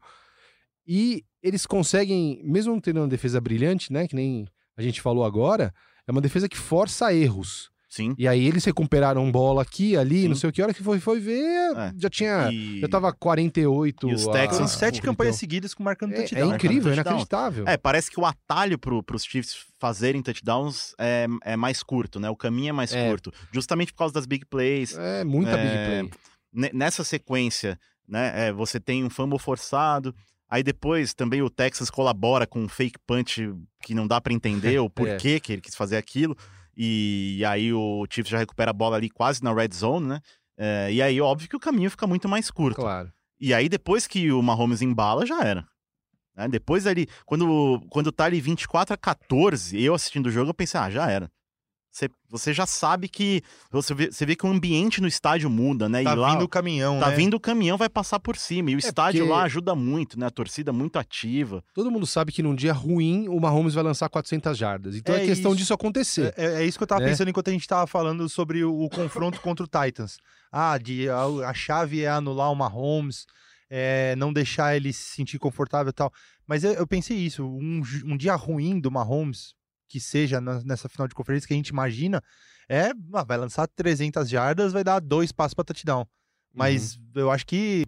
[0.94, 4.08] E eles conseguem, mesmo não tendo uma defesa brilhante, né?
[4.08, 5.74] Que nem a gente falou agora,
[6.06, 7.72] é uma defesa que força erros.
[7.88, 8.14] Sim.
[8.18, 10.28] E aí eles recuperaram bola aqui, ali, Sim.
[10.30, 11.94] não sei o que, a hora que foi, foi ver, É.
[11.98, 12.50] já tinha.
[12.52, 14.10] E- Já tava 48.
[14.10, 16.52] E os Texans- a- sete campanhas seguidas com marcando É, touchdown.
[16.52, 17.68] é incrível, é inacreditável.
[17.68, 22.30] É, parece que o atalho pro, pros Chiefs fazerem touchdowns é, é mais curto, né?
[22.30, 23.10] O caminho é mais É.
[23.10, 23.32] curto.
[23.54, 24.98] Justamente por causa das big plays.
[24.98, 25.64] É, muita É,
[26.02, 26.20] big play.
[26.54, 27.78] Ne- Nessa sequência,
[28.08, 28.48] né?
[28.48, 30.16] é, você tem um fumble forçado.
[30.52, 34.80] Aí depois também o Texas colabora com um fake punch que não dá pra entender
[34.80, 36.36] o porquê que ele quis fazer aquilo.
[36.76, 40.20] E, aí o Chiefs já recupera a bola ali quase na red zone, né?
[40.58, 42.82] É, e aí, óbvio que o caminho fica muito mais curto.
[42.82, 43.12] Claro.
[43.40, 45.66] E aí, depois que o Mahomes embala, já era.
[46.36, 46.48] Né?
[46.50, 50.80] Depois ali, quando, quando tá ali 24 a 14, eu assistindo o jogo, eu pensei,
[50.80, 51.32] ah, já era.
[51.92, 53.44] Você, você já sabe que.
[53.70, 56.02] Você vê, você vê que o ambiente no estádio muda, né?
[56.04, 57.16] Tá e lá, vindo o caminhão, Tá né?
[57.18, 58.72] vindo o caminhão, vai passar por cima.
[58.72, 60.28] E o estádio porque- lá ajuda muito, né?
[60.28, 61.62] A torcida muito ativa.
[61.74, 64.96] Todo mundo sabe que num dia ruim o Mahomes vai lançar 400 jardas.
[64.96, 65.58] Então é, É questão isso.
[65.60, 66.34] disso acontecer.
[66.38, 67.10] É, é isso que eu tava né?
[67.10, 70.16] pensando enquanto a gente tava falando sobre o, o confronto contra o Titans.
[70.50, 73.26] Ah, de, a, a chave é anular o Mahomes,
[73.70, 76.12] é, não deixar ele se sentir confortável e tal.
[76.48, 79.54] Mas eu, eu pensei isso, um, um dia ruim do Mahomes,
[79.92, 82.24] que seja nessa final de conferência que a gente imagina,
[82.70, 86.06] é, ah, vai lançar 300 jardas, vai dar dois passos pra touchdown.
[86.54, 87.86] Mas eu acho que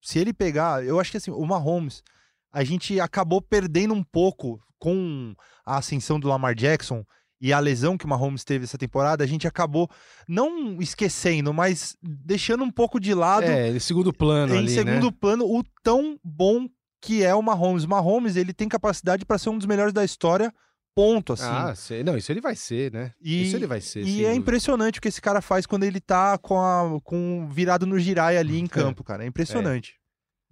[0.00, 2.02] se ele pegar, eu acho que assim, o Mahomes,
[2.50, 5.34] a gente acabou perdendo um pouco com
[5.66, 7.04] a ascensão do Lamar Jackson
[7.40, 9.90] e a lesão que o Mahomes teve essa temporada, a gente acabou
[10.28, 15.06] não esquecendo, mas deixando um pouco de lado É, em segundo plano em ali, segundo
[15.10, 15.16] né?
[15.20, 16.68] plano o tão bom
[17.00, 17.84] que é o Mahomes.
[17.84, 20.54] O Mahomes, ele tem capacidade para ser um dos melhores da história,
[20.94, 21.44] ponto assim.
[21.46, 23.12] Ah, sei- não, isso ele vai ser, né?
[23.22, 24.00] E- isso ele vai ser.
[24.00, 24.34] E é dúvida.
[24.34, 28.36] impressionante o que esse cara faz quando ele tá com, a, com virado no girai
[28.36, 29.24] ali em campo, cara.
[29.24, 29.94] É impressionante.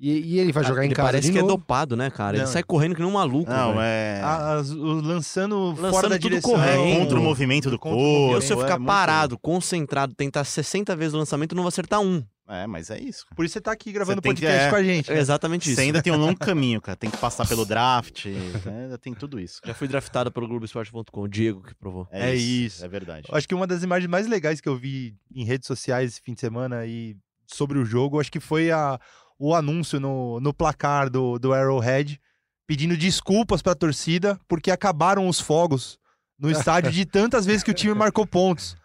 [0.02, 1.58] E, e ele vai jogar ele em casa parece de que é novo.
[1.58, 2.34] dopado, né, cara?
[2.34, 2.50] Ele Não.
[2.50, 3.50] sai correndo que nem um maluco.
[3.50, 3.80] Não, velho.
[3.82, 4.20] é.
[4.22, 6.50] A- as- o- lançando, fora Lançando da tudo direção.
[6.52, 6.84] correndo.
[6.86, 8.32] é contra o movimento do corpo.
[8.32, 11.64] Eu, se eu é ficar muito- parado, concentrado, tentar 60 vezes o lançamento, eu não
[11.64, 12.24] vou acertar um.
[12.50, 13.24] É, mas é isso.
[13.24, 13.36] cara.
[13.36, 14.70] Por isso você tá aqui gravando tem que- podcast é.
[14.70, 15.12] com a gente.
[15.12, 15.76] É exatamente isso.
[15.76, 16.96] Você ainda tem um longo caminho, cara.
[16.96, 18.26] Tem que passar pelo draft.
[18.26, 18.82] né?
[18.84, 19.60] Ainda tem tudo isso.
[19.64, 22.08] Já fui draftado pelo Globoesporte.com, o Diego que provou.
[22.10, 22.84] É isso.
[22.84, 23.28] É verdade.
[23.30, 26.34] Acho que uma das imagens mais legais que eu vi em redes sociais esse fim
[26.34, 28.98] de semana e sobre o jogo, acho que foi a,
[29.38, 32.20] o anúncio no, no placar do, do Arrowhead
[32.66, 35.98] pedindo desculpas pra torcida porque acabaram os fogos
[36.38, 38.76] no estádio de tantas vezes que o time marcou pontos.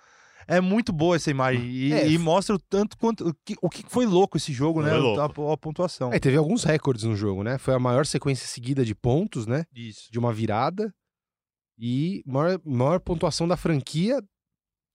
[0.47, 2.07] É muito boa essa imagem e, É.
[2.07, 4.91] e mostra o tanto quanto o que, o que foi louco esse jogo, né?
[4.91, 6.13] A, a pontuação.
[6.13, 7.57] É, teve alguns recordes no jogo, né?
[7.57, 9.65] Foi a maior sequência seguida de pontos, né?
[9.73, 10.11] Isso.
[10.11, 10.93] De uma virada.
[11.77, 14.21] E maior, maior pontuação da franquia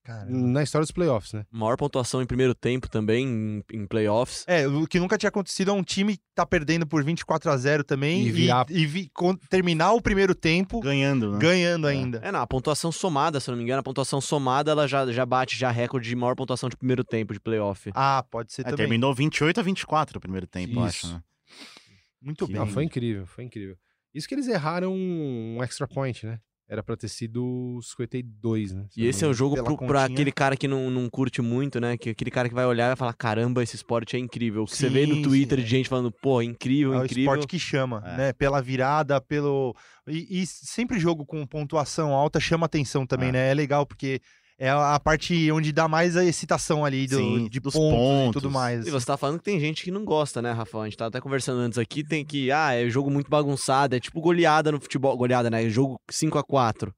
[0.03, 0.25] Cara.
[0.27, 1.45] na história dos playoffs, né?
[1.51, 4.43] Maior pontuação em primeiro tempo também, em, em playoffs.
[4.47, 7.83] É, o que nunca tinha acontecido é um time tá perdendo por 24 a 0
[7.83, 11.37] também E e, virar- e vi- con- terminar o primeiro tempo Ganhando, né?
[11.39, 12.19] ganhando ainda.
[12.23, 15.05] É, não, a pontuação somada, se eu não me engano, a pontuação somada, ela já,
[15.11, 17.91] já bate já recorde de maior pontuação de primeiro tempo de playoff.
[17.93, 18.77] Ah, pode ser É, também.
[18.77, 21.05] terminou 28 a 24 no primeiro tempo, eu acho.
[21.05, 21.13] Isso.
[21.13, 21.21] Né?
[22.19, 22.59] Muito Que bem.
[22.61, 23.77] Não, foi incrível, foi incrível.
[24.15, 26.39] Isso que eles erraram um extra point, né?
[26.71, 28.85] Era pra ter sido 52, né?
[28.95, 31.97] E esse é o jogo pro, pra aquele cara que não, não curte muito, né?
[31.97, 34.63] Que aquele cara que vai olhar e vai falar: caramba, esse esporte é incrível.
[34.63, 37.23] Que você vê no Sim, Twitter sim, de gente falando, pô, incrível, É o incrível.
[37.33, 38.17] esporte que chama, É.
[38.17, 38.33] né?
[38.33, 39.75] Pela virada, pelo.
[40.07, 43.31] E, e sempre jogo com pontuação alta chama atenção também, É.
[43.33, 43.51] né?
[43.51, 44.21] É legal, porque
[44.61, 47.97] é a parte onde dá mais a excitação ali do, Sim, de dos pontos, e
[47.97, 48.41] pontos.
[48.43, 48.85] tudo mais.
[48.85, 50.81] E você tá falando que tem gente que não gosta, né, Rafa?
[50.81, 53.99] A gente tava até conversando antes aqui, tem que, ah, é jogo muito bagunçado, é
[53.99, 55.67] tipo goleada no futebol, goleada, né?
[55.67, 56.93] Jogo 5 a 4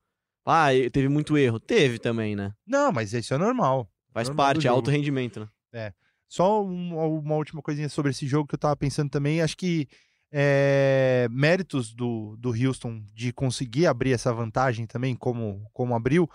[0.45, 1.57] Ah, e teve muito erro.
[1.57, 2.51] Teve também, né?
[2.67, 3.89] Não, mas isso é normal.
[4.11, 5.93] Faz Normal do parte, é alto rendimento, né?
[6.27, 9.41] Só uma, uma última coisinha sobre esse jogo que eu tava pensando também.
[9.41, 9.87] Acho que
[10.33, 16.29] é, méritos do, do Houston de conseguir abrir essa vantagem também, como, como abriu,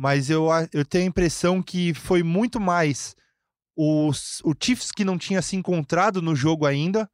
[0.00, 3.14] mas eu, eu tenho a impressão que foi muito mais
[3.76, 7.06] os, o Chiefs que não tinha se encontrado no jogo ainda.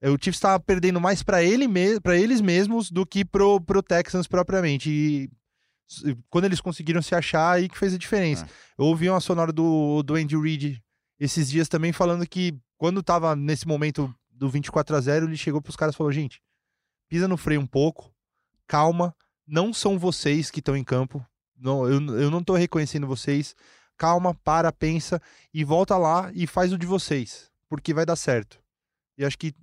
[0.00, 3.60] É, O Chiefs estava perdendo mais para ele me, pra eles mesmos do que pro,
[3.60, 4.88] pro Texans propriamente.
[4.88, 5.30] E
[6.30, 8.46] quando eles conseguiram se achar, aí que fez a diferença.
[8.46, 8.48] É.
[8.78, 10.82] Eu ouvi uma sonora do, do Andy Reid
[11.20, 15.60] esses dias também falando que quando tava nesse momento do 24 a 0 ele chegou
[15.60, 16.40] pros caras e falou: gente,
[17.10, 18.10] pisa no freio um pouco,
[18.66, 19.14] calma,
[19.46, 21.22] não são vocês que estão em campo,
[21.62, 23.54] não, eu, eu não tô reconhecendo vocês,
[23.96, 25.20] calma, para, pensa
[25.54, 28.58] e volta lá e faz o de vocês, porque vai dar certo.
[29.16, 29.54] E acho que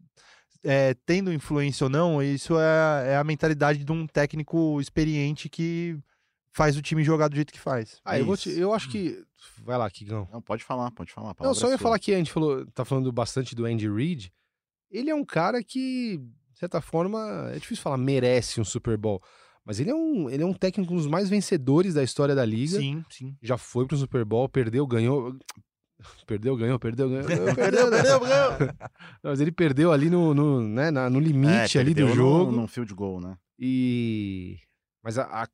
[0.64, 5.98] é, tendo influência ou não, isso é, é a mentalidade de um técnico experiente que
[6.52, 8.00] faz o time jogar do jeito que faz.
[8.04, 9.24] Ah, É eu, vou te- eu acho que.
[9.64, 10.28] Vai lá, Kigão.
[10.32, 11.34] Não, pode falar, pode falar.
[11.40, 11.84] Não, só é ia sua.
[11.84, 14.32] falar que a gente falou, tá falando bastante do Andy Reid.
[14.92, 16.18] Ele é um cara que,
[16.52, 19.22] de certa forma, é difícil falar merece um Super Bowl.
[19.70, 22.44] Mas ele é um, ele é um técnico um dos mais vencedores da história da
[22.44, 22.80] liga.
[22.80, 23.38] Sim, sim.
[23.40, 25.38] Já foi pro Super Bowl, perdeu, ganhou.
[26.26, 27.26] Perdeu, ganhou, perdeu, ganhou.
[27.56, 27.98] Perdeu, né?
[27.98, 28.52] perdeu, ganhou.
[29.22, 32.52] Mas ele perdeu ali no, no, né, na- no limite É, ali do perdeu jogo.
[32.52, 33.38] No, num field goal, né?
[33.60, 34.58] E.
[35.04, 35.48] Mas a, a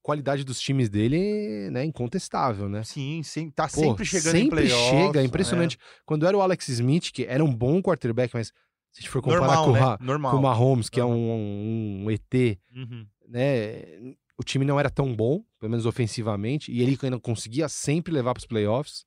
[0.00, 2.84] qualidade dos times dele né, é incontestável, né?
[2.84, 3.50] Sim, sim.
[3.50, 4.90] Tá Pô, sempre chegando em sempre playoffs.
[5.06, 5.76] chega, é impressionante.
[6.06, 8.48] Quando era o Alex Smith, que era um bom quarterback, mas
[8.92, 9.22] se a gente for É.
[9.22, 9.96] comparar Normal, com, o né?
[10.00, 10.32] Normal.
[10.32, 11.10] com o Mahomes, que Aham.
[11.10, 13.06] é um, um ET, Uhum.
[13.30, 13.82] Né?
[14.36, 18.32] O time não era tão bom, pelo menos ofensivamente, e ele ainda conseguia sempre levar
[18.34, 19.04] para os playoffs.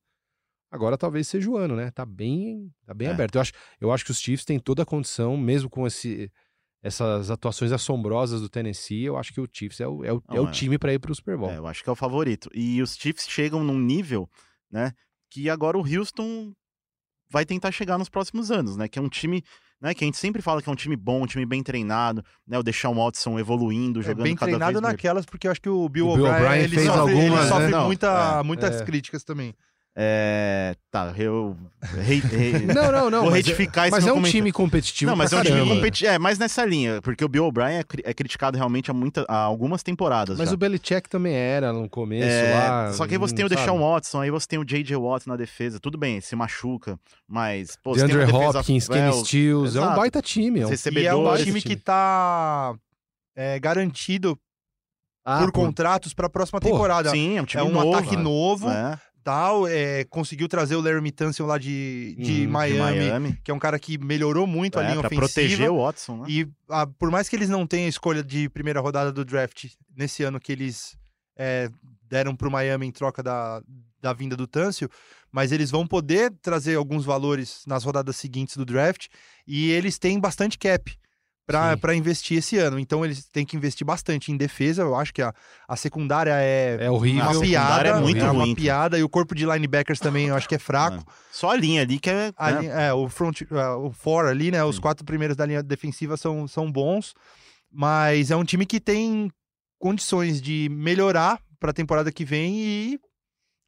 [0.71, 1.91] Agora talvez seja o ano, né?
[1.91, 3.11] Tá bem, tá bem É.
[3.11, 3.35] aberto.
[3.35, 6.31] Eu acho, eu acho que os Chiefs têm toda a condição, mesmo com esse,
[6.81, 10.35] essas atuações assombrosas do Tennessee, eu acho que o Chiefs é o, é o, é
[10.35, 10.51] Não, o é.
[10.51, 11.49] time para ir para o Super Bowl.
[11.51, 12.49] É, eu acho que é o favorito.
[12.53, 14.27] E os Chiefs chegam num nível,
[14.71, 14.93] né,
[15.29, 16.53] que agora o Houston
[17.29, 19.43] vai tentar chegar nos próximos anos, né, que é um time,
[19.83, 22.23] né, que a gente sempre fala que é um time bom, um time bem treinado,
[22.47, 25.61] né, o Deshaun Watson evoluindo, É jogando bem cada treinado vez naquelas, porque eu acho
[25.61, 27.79] que o Bill O Bill O'Brien fez sofre, algumas, ele sofre né?
[27.79, 28.85] Muita, é, muitas é.
[28.85, 29.53] críticas também.
[29.95, 31.55] É, tá, eu
[32.01, 32.19] rei-
[32.73, 33.21] Não, não, não.
[33.21, 34.31] vou mas é- retificar esse Mas é um comentário.
[34.39, 35.11] time competitivo.
[35.11, 35.75] Não, mas é um time caramba.
[35.75, 36.09] competitivo.
[36.11, 39.23] É, mais nessa linha, porque o Bill O'Brien é, cri- é criticado realmente há, muita,
[39.29, 40.37] há algumas temporadas.
[40.39, 40.55] Mas já.
[40.55, 42.93] o Belichick também era no começo É, lá.
[42.93, 43.61] Só que aí você tem o sabe?
[43.61, 44.95] Deshaun Watson, aí você tem o J.J.
[44.95, 45.79] Watt na defesa.
[45.79, 47.77] Tudo bem, se machuca, mas...
[47.83, 49.77] Pô, você tem Andrew uma defesa- Hopkins, é, Kenny o- Stills.
[49.77, 50.61] É um baita time.
[50.61, 50.71] É um...
[50.71, 52.73] E é um time que tá
[53.35, 54.39] é, garantido
[55.23, 57.11] Ah, por pô, contratos para a próxima temporada.
[57.11, 57.95] Sim, é um time é um novo.
[57.95, 58.99] ataque novo, né?
[59.23, 59.67] Tal.
[59.67, 63.39] é, conseguiu trazer o Larry Tunsil lá de, de, de Miami, De Miami.
[63.43, 65.27] que é um cara que melhorou muito a É, linha pra ofensiva.
[65.27, 66.25] proteger o Watson, né?
[66.29, 69.65] E ah, por mais que eles não tenham a escolha de primeira rodada do draft
[69.95, 70.95] nesse ano que eles
[71.37, 71.69] é,
[72.09, 73.61] deram para o Miami em troca da,
[74.01, 74.89] da vinda do Tâncio,
[75.31, 79.07] mas eles vão poder trazer alguns valores nas rodadas seguintes do draft
[79.47, 80.95] e eles têm bastante cap.
[81.45, 82.79] Para investir esse ano.
[82.79, 84.81] Então eles têm que investir bastante em defesa.
[84.83, 85.33] Eu acho que a,
[85.67, 87.23] a secundária é, É horrível.
[87.23, 90.35] uma piada, é muito é uma ruim, piada e o corpo de linebackers também eu
[90.35, 91.03] acho que é fraco.
[91.31, 92.31] Só a linha ali que é...
[92.37, 92.59] A né?
[92.61, 94.63] linha- é, o front, é, o for ali, né?
[94.63, 94.81] Os Sim.
[94.81, 97.13] quatro primeiros da linha defensiva são, são bons,
[97.71, 99.29] mas é um time que tem
[99.79, 102.99] condições de melhorar para a temporada que vem e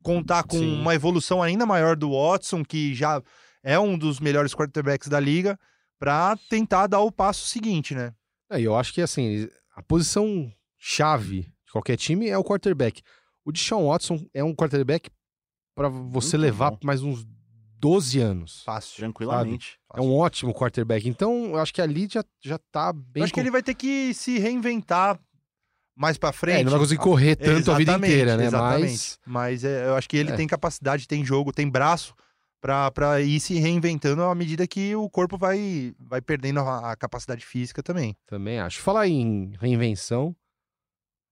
[0.03, 0.79] contar com Sim.
[0.81, 3.21] uma evolução ainda maior do Watson, que já
[3.63, 5.57] é um dos melhores quarterbacks da liga,
[5.99, 8.13] para tentar dar o passo seguinte, né?
[8.49, 13.01] É, e eu acho que assim, a posição chave de qualquer time é o quarterback.
[13.43, 15.09] O Deshaun Watson é um quarterback
[15.75, 16.79] para você Muito levar bom.
[16.83, 17.25] mais uns
[17.79, 18.63] 12 anos.
[18.63, 18.97] Fácil.
[18.97, 19.77] Tranquilamente.
[19.93, 21.07] É um ótimo quarterback.
[21.07, 23.21] Então, eu acho que ali já, já tá bem.
[23.21, 25.19] Eu acho que com- ele vai ter que se reinventar
[25.95, 26.55] mais para frente.
[26.55, 28.45] É, ele não vai conseguir correr tanto a vida Exatamente, inteira, né?
[28.45, 28.91] Exatamente.
[28.91, 29.19] Mas.
[29.25, 30.35] Mas é, eu acho que ele É.
[30.35, 32.15] tem capacidade, tem jogo, tem braço
[32.93, 37.45] pra ir se reinventando à medida que o corpo vai, vai perdendo a, a capacidade
[37.45, 38.15] física também.
[38.25, 38.81] Também acho.
[38.81, 40.35] Falar em reinvenção,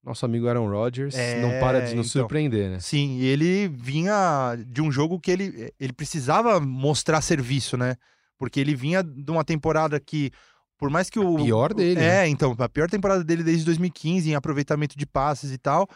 [0.03, 2.21] nosso amigo Aaron Rodgers É, não para de nos então.
[2.21, 2.79] surpreender, né?
[2.79, 7.95] Sim, e ele vinha de um jogo que ele, ele precisava mostrar serviço, né?
[8.37, 10.31] Porque ele vinha de uma temporada que,
[10.77, 11.35] por mais que o.
[11.37, 12.25] pior dele, né?
[12.25, 15.87] É, então, a pior temporada dele desde 2015, em aproveitamento de passes e tal.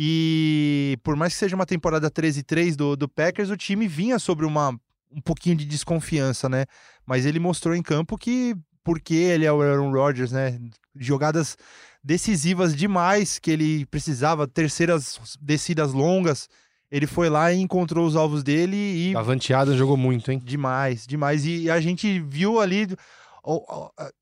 [0.00, 4.46] E por mais que seja uma temporada 13-3 do, do Packers, o time vinha sobre
[4.46, 4.70] uma,
[5.10, 6.66] um pouquinho de desconfiança, né?
[7.04, 10.56] Mas ele mostrou em campo que, porque ele é o Aaron Rodgers, né?
[10.94, 11.56] Jogadas
[12.00, 16.48] decisivas demais, que ele precisava, terceiras descidas longas,
[16.92, 19.16] ele foi lá e encontrou os alvos dele e
[19.52, 20.40] Adams jogou muito, hein?
[20.42, 21.44] Demais, demais.
[21.44, 22.86] E a gente viu ali.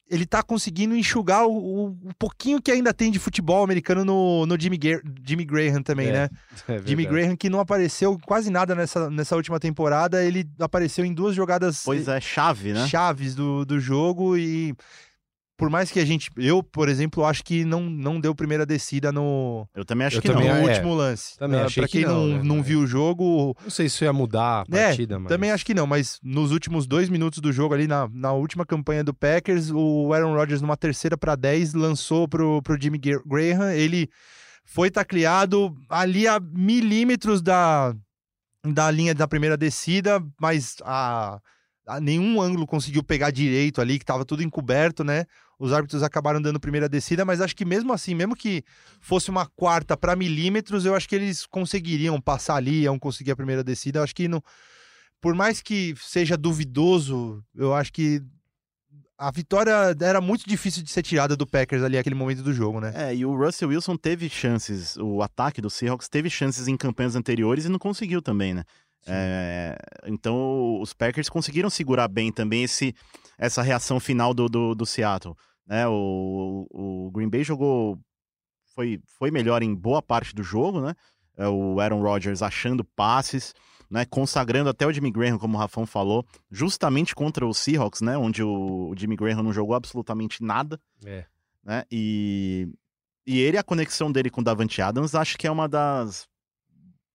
[0.08, 4.60] Ele tá conseguindo enxugar o, o- pouquinho que ainda tem de futebol americano no, no
[4.60, 4.78] Jimmy,
[5.26, 6.28] Jimmy Graham também, É, né?
[6.68, 7.06] É Jimmy.
[7.06, 10.24] Graham que não apareceu quase nada nessa, nessa última temporada.
[10.24, 12.86] Ele apareceu em duas jogadas Pois é, chave, né?
[12.86, 14.74] chaves do, do jogo e
[15.56, 16.30] por mais que a gente.
[16.36, 20.22] Eu, por exemplo, acho que não, não deu primeira descida no, Eu também acho Eu
[20.22, 20.60] que também no não.
[20.68, 20.72] é.
[20.72, 21.36] último lance.
[21.38, 23.56] Também Ah, achei pra que quem não, não, né, não viu o jogo.
[23.62, 25.28] Não sei se isso ia mudar a É, partida, mas...
[25.28, 28.66] Também acho que não, mas nos últimos dois minutos do jogo, ali na, na última
[28.66, 33.22] campanha do Packers, o Aaron Rodgers, numa terceira para 10, lançou pro, pro Jimmy Gra-
[33.26, 33.72] Graham.
[33.72, 34.08] Ele
[34.64, 37.94] foi tacleado ali a milímetros da,
[38.64, 41.38] da linha da primeira descida, mas a,
[41.86, 45.24] a nenhum ângulo conseguiu pegar direito ali, que estava tudo encoberto, né?
[45.58, 48.62] Os árbitros acabaram dando primeira descida, mas acho que mesmo assim, mesmo que
[49.00, 53.36] fosse uma quarta para milímetros, eu acho que eles conseguiriam passar ali, iam conseguir a
[53.36, 53.98] primeira descida.
[53.98, 54.42] Eu acho que não,
[55.20, 58.22] por mais que seja duvidoso, eu acho que
[59.18, 62.80] a vitória era muito difícil de ser tirada do Packers ali naquele momento do jogo,
[62.80, 62.92] né?
[62.94, 67.16] É, e o Russell Wilson teve chances, o ataque do Seahawks teve chances em campanhas
[67.16, 68.62] anteriores e não conseguiu também, né?
[69.08, 72.94] É, então os Packers conseguiram segurar bem também esse,
[73.38, 75.36] essa reação final do, do, do Seattle.
[75.66, 75.86] Né?
[75.86, 77.98] O, o Green Bay jogou.
[78.74, 80.94] Foi, foi melhor em boa parte do jogo, né?
[81.36, 83.54] É, o Aaron Rodgers achando passes,
[83.90, 84.04] né?
[84.04, 88.18] Consagrando até o Jimmy Graham, como o Rafão falou, justamente contra o Seahawks, né?
[88.18, 91.24] Onde o, o Jimmy Graham não jogou absolutamente nada É.
[91.64, 91.84] né?
[91.90, 92.68] E,
[93.26, 96.28] e ele, a conexão dele com o Davante Adams, acho que é uma das,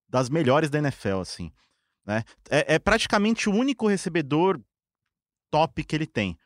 [0.10, 1.52] das melhores da NFL, assim.
[2.06, 2.24] Né?
[2.50, 4.60] É, é praticamente o único recebedor
[5.52, 6.38] top que ele tem.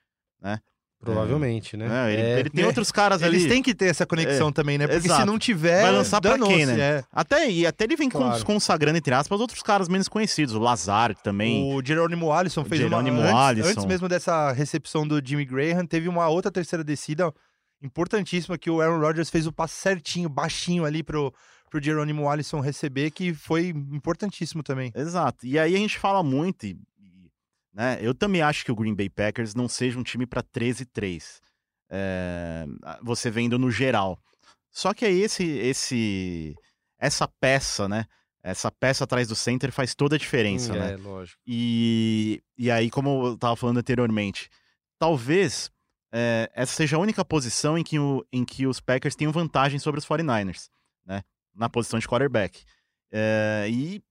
[0.99, 1.87] Provavelmente, né?
[1.87, 2.13] né?
[2.13, 2.67] Ele, É, ele tem né?
[2.67, 3.49] outros caras Eles ali.
[3.51, 4.87] têm que ter essa conexão também, né?
[4.87, 5.25] Porque se exato.
[5.25, 6.79] não tiver, Vai lançar pra quem, né?
[6.79, 7.03] é.
[7.11, 8.43] Até, e até ele vem Claro.
[8.43, 10.55] consagrando, entre aspas, outros caras menos conhecidos.
[10.55, 11.63] O Lazard também.
[11.75, 13.27] O Jerônimo Alisson O fez Jerônimo uma.
[13.27, 13.69] Antes, Alisson.
[13.69, 17.31] antes mesmo dessa recepção do Jimmy Graham, teve uma outra terceira descida
[17.83, 21.31] importantíssima que o Aaron Rodgers fez o passe certinho, baixinho ali pro,
[21.75, 24.93] pro Jerônimo Alisson receber, que foi importantíssimo também.
[24.95, 25.45] Exato.
[25.45, 27.29] E aí a gente fala muito, e, e,
[27.73, 27.97] né?
[28.01, 31.41] Eu também acho que o Green Bay Packers não seja um time para 13-3.
[31.89, 32.65] É,
[33.03, 34.17] você vendo no geral.
[34.71, 36.55] Só que aí esse, esse,
[36.97, 38.05] essa peça, né?
[38.41, 40.93] Essa peça atrás do center faz toda a diferença, Hum, né?
[40.93, 41.41] É, lógico.
[41.45, 44.49] E, e aí, como eu tava falando anteriormente,
[44.97, 45.69] talvez
[46.13, 49.77] é, essa seja a única posição em que, o, em que os Packers tenham vantagem
[49.77, 50.69] sobre os 49ers,
[51.05, 51.23] né?
[51.55, 52.63] Na posição de quarterback.
[53.11, 54.03] É, e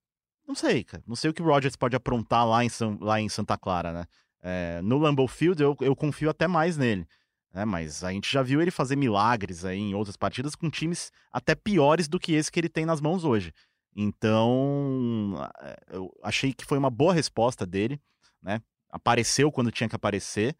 [0.46, 1.02] não sei, cara.
[1.06, 3.92] Não sei o que o Rodgers pode aprontar lá em, São- lá em Santa Clara,
[3.92, 4.04] né?
[4.42, 7.06] É, no Lambeau Field eu, eu confio até mais nele.
[7.52, 7.64] Né?
[7.64, 11.54] Mas a gente já viu ele fazer milagres aí em outras partidas com times até
[11.54, 13.52] piores do que esse que ele tem nas mãos hoje.
[13.96, 18.00] Então, eh, eu achei que foi uma boa resposta dele,
[18.42, 18.60] né?
[18.90, 20.56] Apareceu quando tinha que aparecer.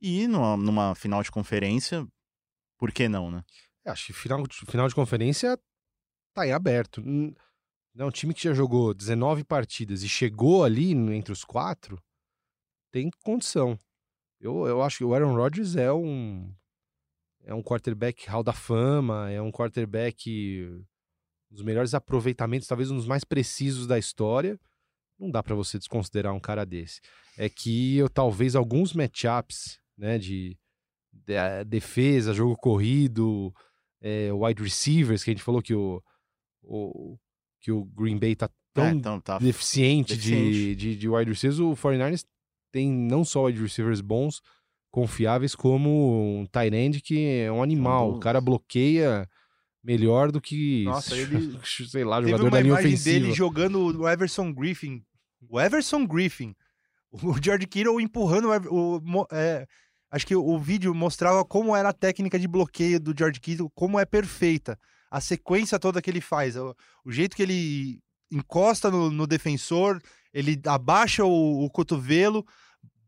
[0.00, 2.06] E numa, numa final de conferência,
[2.78, 3.42] por que não, né?
[3.84, 5.58] É, Acho que final, final de conferência
[6.38, 7.02] tá em aberto.
[7.94, 12.00] Não, um time que já jogou 19 partidas e chegou ali entre os quatro,
[12.92, 13.78] tem condição.
[14.40, 16.54] Eu, eu acho que o Aaron Rodgers é um
[17.44, 20.68] é um quarterback hall da fama, é um quarterback
[21.50, 24.60] um dos melhores aproveitamentos, talvez um dos mais precisos da história.
[25.18, 27.00] Não dá pra você desconsiderar um cara desse.
[27.36, 30.56] É que eu talvez alguns matchups, né, de,
[31.12, 33.52] de defesa, jogo corrido,
[34.00, 36.00] é, wide receivers, que a gente falou que o,
[36.76, 37.18] o
[37.60, 39.38] que o Green Bay tá tão É, então, tá.
[39.38, 40.76] deficiente, De, deficiente.
[40.76, 42.24] de, de wide receivers, o 49ers
[42.72, 44.40] tem não só wide receivers bons,
[44.90, 48.14] confiáveis, como um tight end que é um animal.
[48.14, 49.28] O cara bloqueia
[49.82, 53.18] melhor do que, Nossa, ele- sei lá, Teve jogador uma da linha imagem ofensiva.
[53.20, 55.02] dele jogando o Everson Griffin.
[55.48, 56.54] O Everson Griffin.
[57.10, 59.66] O George Kittle empurrando o, o é,
[60.10, 63.98] acho que o vídeo mostrava como era a técnica de bloqueio do George Kittle, como
[63.98, 64.78] é perfeita.
[65.10, 66.56] A sequência toda que ele faz.
[66.56, 70.00] O, o jeito que ele encosta no, no defensor,
[70.32, 72.44] ele abaixa o, o cotovelo,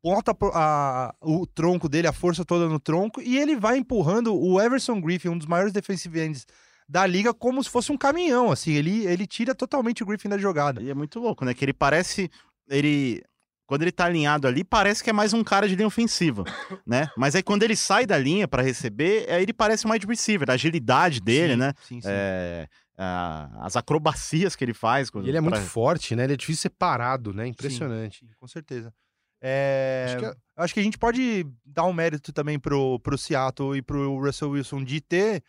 [0.03, 4.61] bota a- o tronco dele, a força toda no tronco, e ele vai empurrando o
[4.61, 6.47] Everson Griffin, um dos maiores defensive ends
[6.89, 8.73] da liga, como se fosse um caminhão, assim.
[8.73, 10.83] Ele, ele tira totalmente o Griffin da jogada.
[10.83, 11.55] E é muito louco, né?
[11.55, 12.29] Que ele parece.
[12.69, 13.23] Ele.
[13.71, 16.43] Quando ele tá alinhado ali, parece que é mais um cara de linha ofensiva,
[16.85, 17.09] né?
[17.17, 20.51] Mas aí quando ele sai da linha pra receber, aí ele parece um wide receiver.
[20.51, 21.73] A agilidade dele, Sim, né?
[21.87, 22.09] Sim, sim.
[22.11, 22.67] É,
[22.99, 25.09] a- as acrobacias que ele faz.
[25.09, 26.25] quando- E ele é muito pra- forte, né?
[26.25, 27.47] Ele é difícil ser parado, né?
[27.47, 28.19] Impressionante.
[28.27, 28.93] Sim, com certeza.
[29.41, 30.17] É, Acho
[30.57, 33.83] Acho, que que é- a gente pode dar um mérito também pro, pro Seattle e
[33.83, 35.45] pro Russell Wilson de ter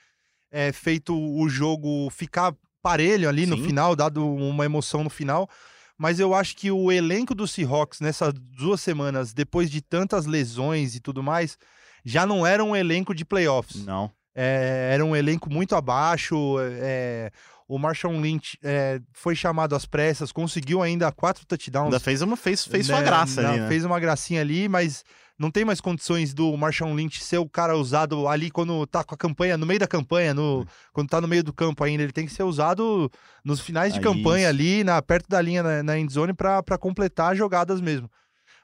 [0.52, 2.54] é, feito o jogo ficar
[2.84, 3.64] parelho ali no Sim.
[3.66, 5.50] final, dado uma emoção no final.
[6.02, 10.96] Mas eu acho que o elenco do Seahawks nessas duas semanas, depois de tantas lesões
[10.96, 11.60] e tudo mais,
[12.04, 13.86] já não era um elenco de playoffs.
[13.86, 14.10] Não.
[14.34, 16.56] É, era um elenco muito abaixo.
[16.60, 17.30] é,
[17.68, 21.86] o Marshall Lynch é, foi chamado às pressas, conseguiu ainda quatro touchdowns.
[21.86, 23.68] Ainda fez, uma, fez, fez sua né, graça não, ali, né?
[23.68, 25.06] Fez uma gracinha ali, mas
[25.42, 29.16] Não tem mais condições do Marshall Lynch ser o cara usado ali quando tá com
[29.16, 30.64] a campanha, no meio da campanha, no,
[30.94, 32.04] quando tá no meio do campo ainda.
[32.04, 33.12] Ele tem que ser usado
[33.44, 34.50] nos finais de campanha isso.
[34.50, 38.08] ali, na, perto da linha na, na endzone, pra, pra completar as jogadas mesmo.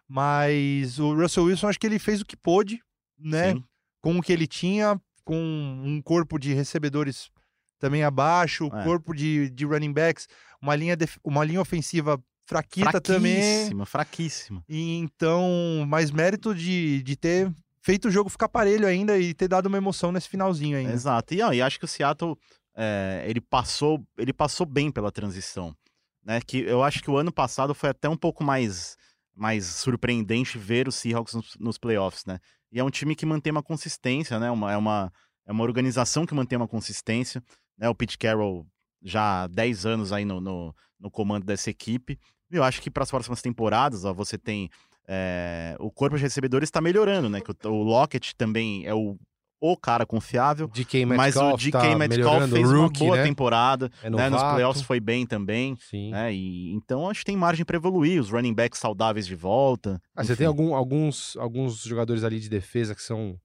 [0.08, 2.80] Mas o Russell Wilson, acho que ele fez o que pôde,
[3.18, 3.54] né?
[3.54, 3.64] Sim.
[4.00, 7.32] Com o que ele tinha, com um corpo de recebedores
[7.80, 8.84] também abaixo, É.
[8.84, 10.28] corpo de, de running backs,
[10.62, 13.36] uma linha, uma linha ofensiva fraquita também.
[13.36, 14.64] Fraquíssima, fraquíssima.
[14.68, 19.68] Então, mais mérito de, de ter feito o jogo ficar parelho ainda e ter dado
[19.68, 20.94] uma emoção nesse finalzinho ainda.
[20.94, 21.34] Exato.
[21.34, 22.38] E, ó, e acho que o Seattle
[22.76, 25.76] é, ele passou ele passou bem pela transição,
[26.24, 26.40] né?
[26.46, 28.96] Que eu acho que o ano passado foi até um pouco mais
[29.36, 32.40] mais surpreendente ver o Seahawks nos, nos playoffs, né?
[32.72, 34.50] E é um time que mantém uma consistência, né?
[34.50, 35.12] Uma, é uma
[35.46, 37.44] é uma organização que mantém uma consistência,
[37.78, 37.90] né?
[37.90, 38.66] O Pete Carroll
[39.02, 42.20] já há 10 anos aí no, no, no comando dessa equipe.
[42.52, 44.70] Eu acho que para as próximas temporadas, ó, você tem
[45.08, 47.42] é, o corpo de recebedores está melhorando, né?
[47.42, 49.18] Que o, o Lockett também é o,
[49.60, 50.68] o cara confiável.
[50.68, 53.24] DK Mas o DK tá Metcalf fez uma rookie, boa né?
[53.24, 54.30] temporada, É né?
[54.30, 56.12] Nos playoffs foi bem também, Sim.
[56.12, 56.34] né?
[56.34, 60.02] E, então acho que tem margem para evoluir, os running backs saudáveis de volta.
[60.16, 63.38] Ah, você tem algum- alguns, alguns jogadores ali de defesa que são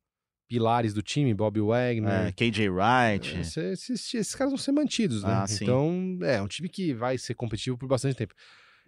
[0.48, 2.26] pilares do time, Bob Wagner.
[2.26, 3.38] É, KJ Wright.
[3.38, 5.32] Esse- esses, esses caras vão ser mantidos, né?
[5.32, 5.46] Ah.
[5.50, 8.34] Então, é um time que vai ser competitivo por bastante tempo.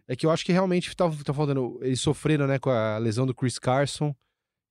[0.08, 1.78] É que eu acho que realmente tá, tá faltando.
[1.82, 4.14] Eles sofreram, né, com a lesão do Chris Carson.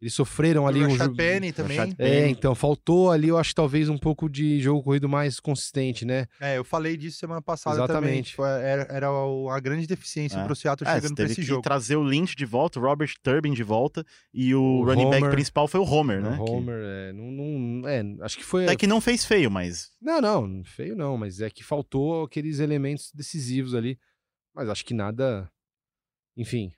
[0.01, 1.15] Eles sofreram ali o um jogo.
[1.15, 1.79] Penny também.
[1.97, 6.03] É, então, faltou ali, eu acho que talvez um pouco de jogo corrido mais consistente,
[6.03, 6.25] né?
[6.41, 8.05] É, eu falei disso semana passada Exatamente.
[8.09, 8.21] também.
[8.21, 10.43] Tipo, era, era a grande deficiência É.
[10.45, 11.61] pro Seattle É, você chegando pra teve esse que jogo.
[11.61, 15.23] trazer o Lynch de volta, o Robert Turbin de volta, e o, O running back
[15.23, 15.31] Homer.
[15.31, 16.37] principal foi o Homer, né?
[16.37, 18.65] O que- Homer, é, não, não- é, acho que foi.
[18.65, 22.59] Até que não fez feio, mas Não, não, feio não, mas é que faltou aqueles
[22.59, 23.97] elementos decisivos ali.
[24.55, 25.49] Mas acho que nada.
[26.37, 26.71] Enfim.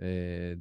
[0.00, 0.56] é,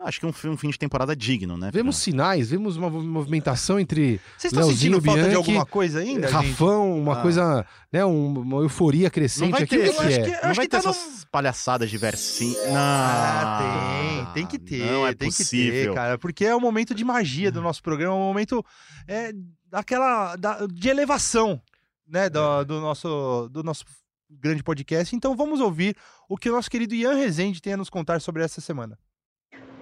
[0.00, 1.70] acho que um, fi- um fim de temporada digno, né?
[1.72, 5.66] Vemos pra- sinais, vemos uma movimentação entre Vocês estão Leozinho sentindo falta de Bianchi, alguma
[5.66, 6.32] coisa ainda, gente?
[6.50, 7.22] Rafão, uma Ah.
[7.22, 9.44] coisa, né, um- uma euforia crescente.
[9.44, 10.22] Não vai Aquilo ter, que acho é.
[10.22, 12.56] que- Não acho vai ter tá essas palhaçadas de versinho.
[12.66, 12.76] Não.
[12.76, 15.92] Ah, tem, tem que ter, Não é tem que possível.
[15.92, 18.64] ter, cara, porque é um momento de magia do nosso programa, é um momento
[19.08, 19.32] é,
[19.66, 21.60] daquela da- de elevação,
[22.06, 23.84] né, do, do nosso do nosso
[24.30, 25.14] grande podcast.
[25.14, 25.96] Então vamos ouvir
[26.28, 28.98] o que o nosso querido Ian Rezende tem a nos contar sobre essa semana.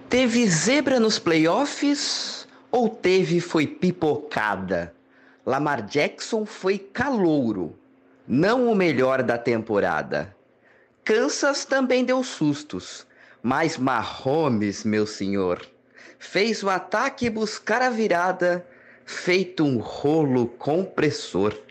[0.09, 4.95] Teve zebra nos playoffs ou teve foi pipocada?
[5.45, 7.77] Lamar Jackson foi calouro,
[8.27, 10.35] não o melhor da temporada.
[11.03, 13.05] Kansas também deu sustos,
[13.43, 15.63] mas Mahomes, meu senhor,
[16.17, 18.65] fez o ataque buscar a virada,
[19.05, 21.64] feito um rolo compressor.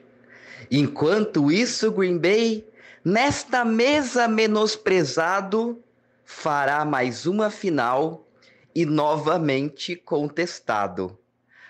[0.76, 2.66] Enquanto isso, Green Bay,
[3.04, 5.80] nesta mesa menosprezado,
[6.24, 8.26] fará mais uma final
[8.74, 11.16] e novamente contestado.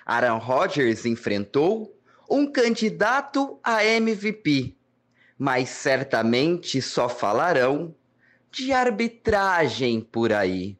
[0.06, 1.94] Aaron Rodgers enfrentou
[2.30, 4.74] um candidato a MVP,
[5.36, 7.94] mas certamente só falarão
[8.50, 10.78] de arbitragem por aí.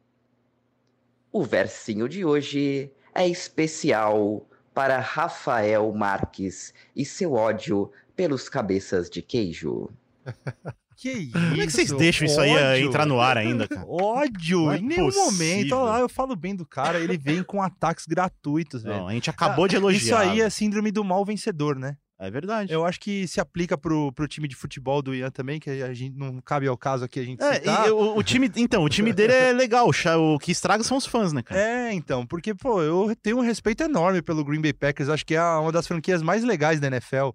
[1.31, 9.21] O versinho de hoje é especial para Rafael Marques e seu ódio pelos cabeças de
[9.21, 9.89] queijo.
[10.97, 11.33] Que isso?
[11.33, 12.87] Como é que vocês deixam isso aí eh, Ódio.
[12.87, 13.85] entrar no ar ainda, cara?
[13.85, 15.25] Ódio, é em nenhum possível.
[15.29, 15.75] momento.
[15.75, 18.99] Olha lá, eu falo bem do cara, ele vem com ataques gratuitos, velho.
[18.99, 19.99] Não, a gente acabou de elogiar.
[19.99, 21.97] Isso aí é síndrome do mal vencedor, né?
[22.17, 22.71] É verdade.
[22.71, 25.93] Eu acho que se aplica pro, pro time de futebol do Ian também, que a
[25.93, 27.87] gente não cabe ao caso aqui a gente É, citar.
[27.87, 29.89] e o, o time, então, o time dele é legal.
[29.89, 31.59] O que estraga são os fãs, né, cara?
[31.59, 35.09] É, então, porque, pô, eu tenho um respeito enorme pelo Green Bay Packers.
[35.09, 37.31] Acho que é uma das franquias mais legais da NFL.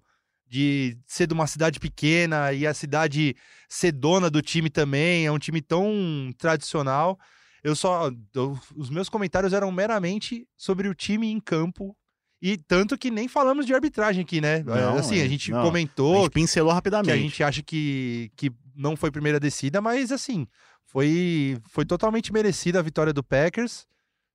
[0.51, 3.33] De ser de uma cidade pequena e a cidade
[3.69, 5.25] ser dona do time também.
[5.25, 7.17] É um time tão tradicional.
[7.63, 8.11] Eu só.
[8.35, 11.95] eu- os meus comentários eram meramente sobre o time em campo.
[12.41, 14.61] E tanto que nem falamos de arbitragem aqui, né?
[14.63, 15.61] Não, assim, a é- gente não.
[15.61, 17.11] A comentou gente pincelou que rapidamente.
[17.13, 20.45] a gente acha que, que não foi primeira descida, mas assim,
[20.85, 23.85] foi, foi totalmente merecida a vitória do Packers.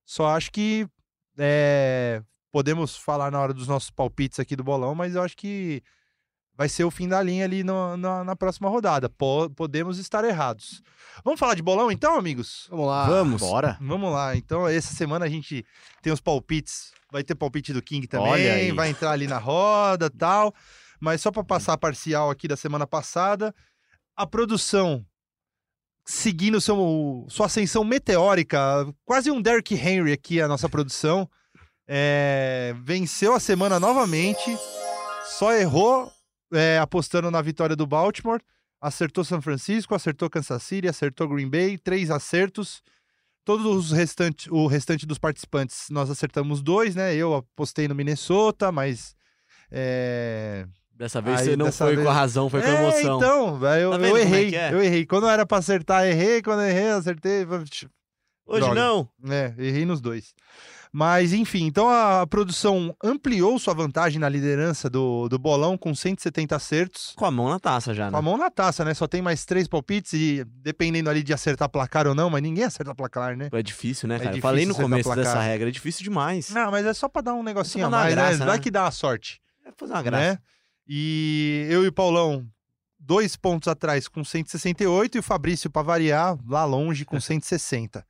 [0.03, 0.87] Só acho que
[1.37, 5.83] é, podemos falar na hora dos nossos palpites aqui do bolão, mas eu acho que
[6.57, 9.07] vai ser o fim da linha ali no- na, na próxima rodada.
[9.09, 10.81] Po- podemos estar errados.
[11.23, 12.67] Vamos falar de bolão então, amigos?
[12.69, 13.05] Vamos lá.
[13.07, 13.41] Vamos.
[13.41, 13.77] Bora.
[13.79, 14.35] Vamos lá.
[14.35, 15.65] Então, essa semana a gente
[16.01, 16.91] tem os palpites.
[17.11, 18.27] Vai ter palpite do King também.
[18.31, 18.71] Olha aí.
[18.71, 20.53] Vai entrar ali na roda tal.
[20.99, 23.53] Mas só para passar a parcial aqui da semana passada,
[24.15, 25.05] a produção
[26.05, 31.29] seguindo seu, sua ascensão meteórica, quase um Derrick Henry aqui, a nossa produção.
[31.87, 34.57] é, venceu a semana novamente.
[35.37, 36.11] Só errou
[36.53, 38.41] é, apostando na vitória do Baltimore.
[38.79, 42.81] Acertou São Francisco, acertou Kansas City, acertou Green Bay, três acertos.
[43.43, 47.15] todos os restantes, o restante dos participantes, nós acertamos dois, né?
[47.15, 49.15] Eu apostei no Minnesota, mas.
[49.71, 50.65] É...
[50.93, 53.17] Dessa vez Aí, você não foi vez- com a razão, foi com a É, emoção.
[53.17, 54.49] então, eu, Tá eu é errei.
[54.49, 54.73] que é?
[54.73, 55.05] Eu errei.
[55.05, 56.41] Quando era pra acertar, errei.
[56.41, 57.45] Quando errei, acertei.
[57.45, 58.73] Hoje droga.
[58.75, 59.07] não.
[59.29, 60.33] É, errei nos dois.
[60.91, 66.55] Mas, enfim, então a produção ampliou sua vantagem na liderança do, do bolão com 170
[66.55, 67.13] acertos.
[67.15, 68.11] Com a mão na taça já, né?
[68.11, 68.93] Com a mão na taça, né?
[68.93, 72.63] Só tem mais três palpites e dependendo ali de acertar placar ou não, mas ninguém
[72.63, 73.49] acerta placar, né?
[73.51, 74.29] É difícil, né, É cara?
[74.29, 75.23] Eu difícil falei no começo placar.
[75.25, 76.49] dessa regra, é difícil demais.
[76.51, 78.45] Não, mas é só pra dar um negocinho a mais, uma graça, né?
[78.45, 78.63] Vai né?
[78.63, 80.33] que dá a sorte, É fazer uma graça.
[80.33, 80.39] né?
[80.87, 82.45] E eu e o Paulão,
[82.97, 88.05] dois pontos atrás com 168 e o Fabrício, pra variar, lá longe com 160.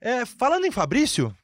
[0.00, 1.34] É, falando em Fabrício,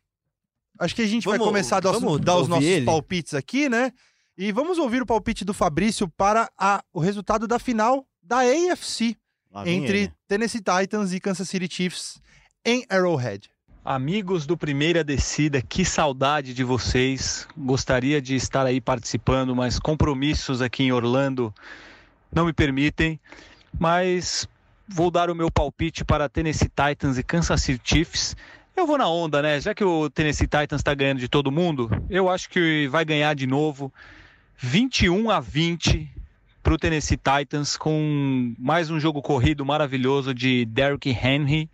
[0.83, 2.85] acho que a gente vai Vamos- começar a dar, os- vamos dar os nossos ele?
[2.87, 3.93] palpites aqui, né?
[4.37, 9.17] E vamos ouvir o palpite do Fabrício para a- o resultado da final da AFC
[9.51, 10.13] Lá entre.
[10.27, 12.21] Tennessee Titans e Kansas City Chiefs
[12.65, 13.51] em Arrowhead.
[13.85, 17.47] Amigos do Primeira Descida, que saudade de vocês.
[17.59, 21.53] Gostaria de estar aí participando, mas compromissos aqui em Orlando
[22.33, 23.21] não me permitem.
[23.79, 24.47] Mas
[24.89, 28.37] vou dar o meu palpite para Tennessee Titans e Kansas City Chiefs.
[28.77, 29.61] Eu vou na onda, né?
[29.61, 33.35] Já que o Tennessee Titans está ganhando de todo mundo, eu acho que vai ganhar
[33.35, 33.93] de novo
[34.57, 36.11] 21 a 20
[36.63, 41.69] para o Tennessee Titans, com mais um jogo corrido maravilhoso de Derrick Henry.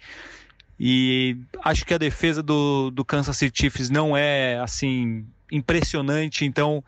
[0.81, 6.83] E acho que a defesa do, do Kansas City Chiefs não é assim impressionante, então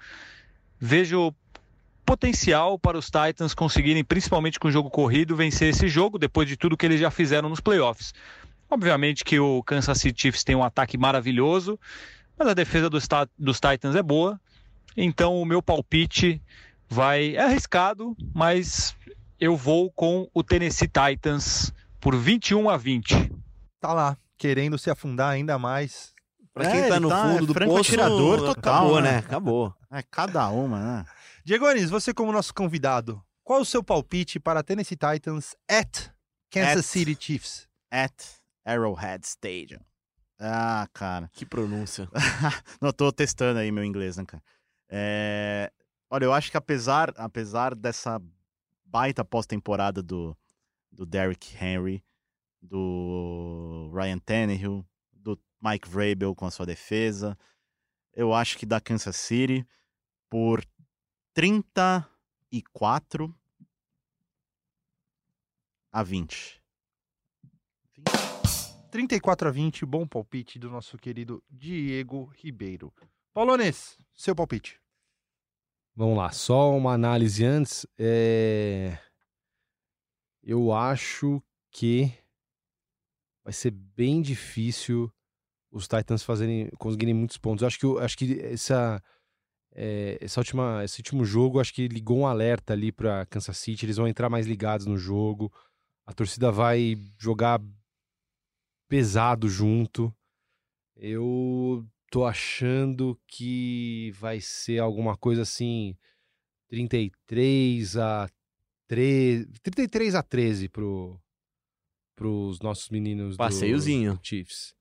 [0.78, 1.32] vejo
[2.04, 6.56] potencial para os Titans conseguirem, principalmente com o jogo corrido, vencer esse jogo depois de
[6.56, 8.12] tudo que eles já fizeram nos playoffs.
[8.70, 11.78] Obviamente que o Kansas City Chiefs tem um ataque maravilhoso,
[12.38, 13.06] mas a defesa dos,
[13.38, 14.40] dos Titans é boa.
[14.96, 16.40] Então o meu palpite
[16.88, 18.94] vai é arriscado, mas
[19.38, 23.32] eu vou com o Tennessee Titans por 21 a 20.
[23.80, 26.12] Tá lá, querendo se afundar ainda mais.
[26.52, 29.12] Pra É, quem tá no tá- fundo é do franco poço, atirador total, acabou, né?
[29.12, 29.18] né?
[29.18, 29.74] Acabou.
[29.90, 31.04] É cada uma, né?
[31.44, 36.08] Diego Anis, você como nosso convidado, qual o seu palpite para Tennessee Titans at
[36.50, 36.84] Kansas At.
[36.84, 37.68] City Chiefs?
[37.90, 38.12] At
[38.70, 39.80] Arrowhead Stadium.
[40.38, 41.28] Ah, cara.
[41.32, 42.08] Que pronúncia.
[42.80, 44.42] Não, tô testando aí meu inglês, né, cara?
[44.88, 45.70] É,
[46.12, 48.20] Olha, eu acho que apesar, apesar dessa
[48.84, 50.36] baita pós-temporada do,
[50.90, 52.02] do Derrick Henry,
[52.60, 57.38] do Ryan Tannehill, do Mike Vrabel com a sua defesa,
[58.12, 59.64] eu acho que da Kansas City
[60.28, 60.64] por
[61.32, 63.32] 34
[65.92, 66.59] a 20.
[68.90, 72.92] 34 a 20, bom palpite do nosso querido Diego Ribeiro.
[73.32, 74.80] Paulones, seu palpite.
[75.94, 77.86] Vamos lá, só uma análise antes.
[77.96, 78.98] É...
[80.42, 82.12] Eu acho que
[83.44, 85.10] vai ser bem difícil
[85.70, 87.62] os Titans fazerem, conseguirem muitos pontos.
[87.62, 89.00] Eu acho que, eu acho que essa,
[89.72, 93.86] é, essa última, esse último jogo, acho que ligou um alerta ali para Kansas City.
[93.86, 95.52] Eles vão entrar mais ligados no jogo.
[96.04, 97.60] A torcida vai jogar
[98.90, 100.12] pesado junto.
[100.96, 105.96] Eu tô achando que vai ser alguma coisa assim
[106.68, 108.28] 33 a
[108.88, 111.18] 13, 33 a 13 pro
[112.16, 114.16] pros nossos meninos Passeiozinho.
[114.16, 114.74] do Chiefs.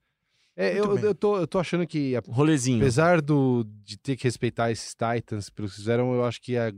[0.58, 2.82] É, eu, eu, tô, eu tô achando que a- Rolezinho.
[2.82, 6.74] apesar do, de ter que respeitar esses Titans pelos que fizeram, eu acho que a-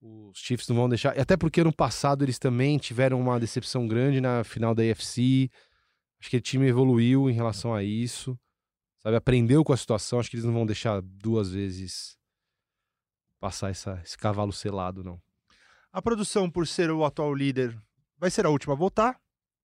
[0.00, 1.18] os Chiefs não vão deixar.
[1.18, 5.50] Até porque no passado eles também tiveram uma decepção grande na final da AFC.
[6.20, 8.38] Acho que o time evoluiu em relação a isso.
[9.00, 10.18] Sabe, aprendeu com a situação.
[10.18, 12.16] Acho que eles não vão deixar duas vezes
[13.40, 15.20] passar essa, esse cavalo selado, não.
[15.92, 17.76] A produção, por ser o atual líder,
[18.18, 19.14] vai ser a última a votar.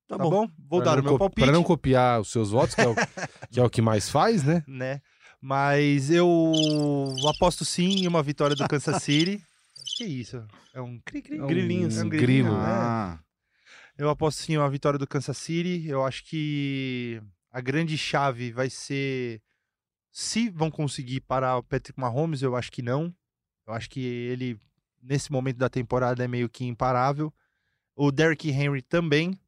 [0.07, 0.31] Tá, Tá bom.
[0.31, 0.53] bom.
[0.69, 1.45] Vou Pra dar não o meu palpite.
[1.45, 2.95] Pra não copiar os seus votos, que é o
[3.51, 4.63] que, é o que mais faz, né?
[4.67, 5.01] né?
[5.41, 6.33] Mas eu
[7.29, 9.43] aposto sim em uma vitória do Kansas City.
[9.97, 10.47] que isso?
[10.73, 11.39] É um cri-cri?
[11.39, 11.99] É um Grilinhos.
[11.99, 12.23] É um grilo.
[12.27, 13.19] grilinho, né?
[13.97, 15.87] Eu aposto sim uma vitória do Kansas City.
[15.89, 19.41] Eu acho que a grande chave vai ser
[20.11, 22.43] se vão conseguir parar o Patrick Mahomes.
[22.43, 23.15] Eu acho que não.
[23.65, 24.59] Eu acho que ele,
[25.01, 27.33] nesse momento da temporada, é meio que imparável.
[27.95, 29.39] O Derrick Henry também.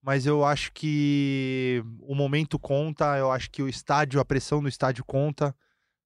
[0.00, 3.18] Mas eu acho que o momento conta.
[3.18, 5.54] Eu acho que o estádio, a pressão no estádio conta.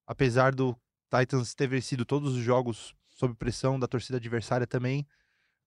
[0.06, 0.74] Apesar do
[1.14, 5.06] Titans ter vencido todos os jogos sob pressão da torcida adversária também.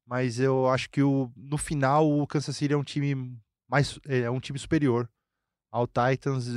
[0.08, 3.38] Mas eu acho que o, no final o Kansas City é um time
[3.68, 5.10] mais é um time superior
[5.70, 6.48] ao Titans.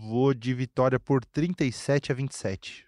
[0.00, 2.86] Vou de vitória por 37 a 27.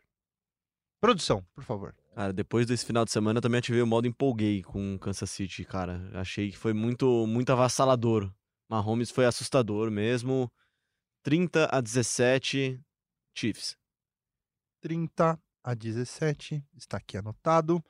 [1.00, 1.92] Produção, por favor.
[2.14, 5.30] Cara, depois desse final de semana eu também ativei o modo empolguei com o Kansas
[5.30, 6.08] City, cara.
[6.14, 8.32] Achei que foi muito, muito avassalador.
[8.68, 10.48] Mahomes foi assustador mesmo.
[11.24, 12.80] 30 a 17,
[13.34, 13.76] Chiefs.
[14.80, 17.82] 30 a 17, está aqui anotado.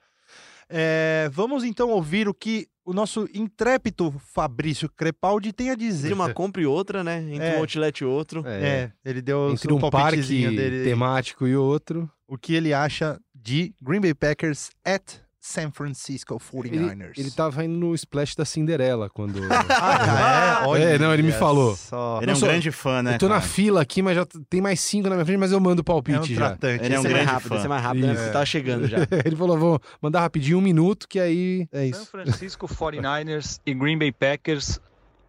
[0.75, 6.09] É, vamos então ouvir o que o nosso intrépido Fabrício Crepaldi tem a dizer.
[6.09, 7.23] Entre uma compra e outra, né?
[7.31, 7.57] Entre É.
[7.57, 8.43] um outlet e outro.
[8.47, 10.85] É, ele deu Entre seu um parque dele.
[10.85, 12.11] temático e outro.
[12.27, 17.15] O que ele acha de Green Bay Packers at San Francisco 49ers.
[17.19, 19.41] Ele tava indo no splash da Cinderela quando.
[19.69, 20.67] Ah, é?
[20.69, 21.75] Olha É, não, ele me falou.
[21.75, 22.21] Só.
[22.23, 23.15] Ele é um sou- grande fã, né?
[23.15, 23.47] eu tô na cara?
[23.47, 25.83] fila aqui, mas já tem mais cinco na minha frente, mas eu mando o É
[25.83, 26.47] um palpite já.
[26.51, 26.85] tratante.
[26.85, 27.57] Ele é um grande rápido, fã.
[27.57, 28.13] esse é mais rápido, né?
[28.13, 28.21] Isso.
[28.23, 28.99] Porque tava chegando já.
[29.27, 32.07] Ele falou: vou mandar rapidinho um minuto, que aí é San isso.
[32.07, 34.79] Francisco 49ers e Green Bay Packers.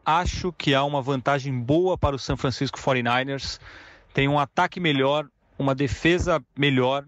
[0.05, 3.59] Acho que há uma vantagem boa para o San Francisco 49ers.
[4.13, 5.25] Tem um ataque melhor,
[5.57, 7.03] uma defesa melhor.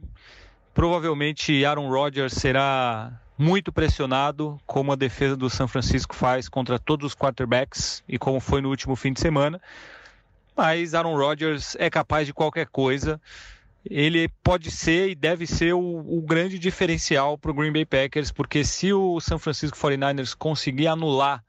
[0.76, 7.08] Provavelmente Aaron Rodgers será muito pressionado, como a defesa do San Francisco faz contra todos
[7.08, 9.62] os quarterbacks e como foi no último fim de semana.
[10.54, 13.22] Mas Aaron Rodgers é capaz de qualquer coisa.
[13.90, 18.30] Ele pode ser e deve ser o, o grande diferencial para o Green Bay Packers,
[18.30, 21.42] porque se o San Francisco 49ers conseguir anular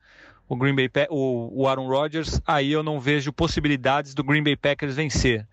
[0.49, 4.55] o Green Bay o, o Aaron Rodgers, aí eu não vejo possibilidades do Green Bay
[4.55, 5.45] Packers vencer.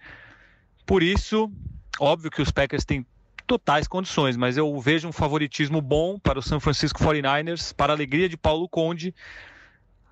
[0.86, 1.52] Por isso,
[2.00, 3.04] óbvio que os Packers têm
[3.46, 7.96] totais condições, mas eu vejo um favoritismo bom para o San Francisco 49ers, para a
[7.96, 9.14] alegria de Paulo Conde.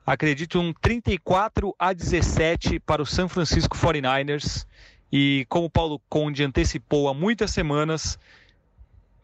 [0.05, 4.65] Acredito um 34 a 17 para o San Francisco 49ers.
[5.11, 8.17] E como o Paulo Conde antecipou há muitas semanas,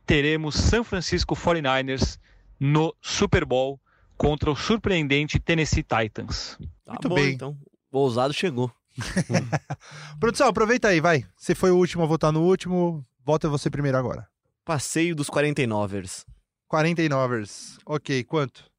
[0.06, 2.20] teremos San Francisco 49ers
[2.60, 3.80] no Super Bowl
[4.18, 6.58] contra o surpreendente Tennessee Titans.
[6.84, 7.34] Tá Muito bom, bem.
[7.34, 7.58] então.
[7.92, 8.72] O ousado chegou.
[10.20, 11.26] Produção, aproveita aí, vai.
[11.36, 13.06] Você foi o último a votar no último.
[13.28, 14.26] Vota você primeiro agora.
[14.64, 16.26] Passeio dos 49ers.
[16.72, 17.78] 49ers.
[17.86, 18.72] Ok, quanto?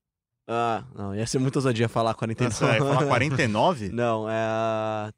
[0.48, 2.48] Ah, não, ia ser muito ousadia falar 49.
[2.48, 3.90] Nossa, vai falar 49?
[3.92, 5.12] Não, é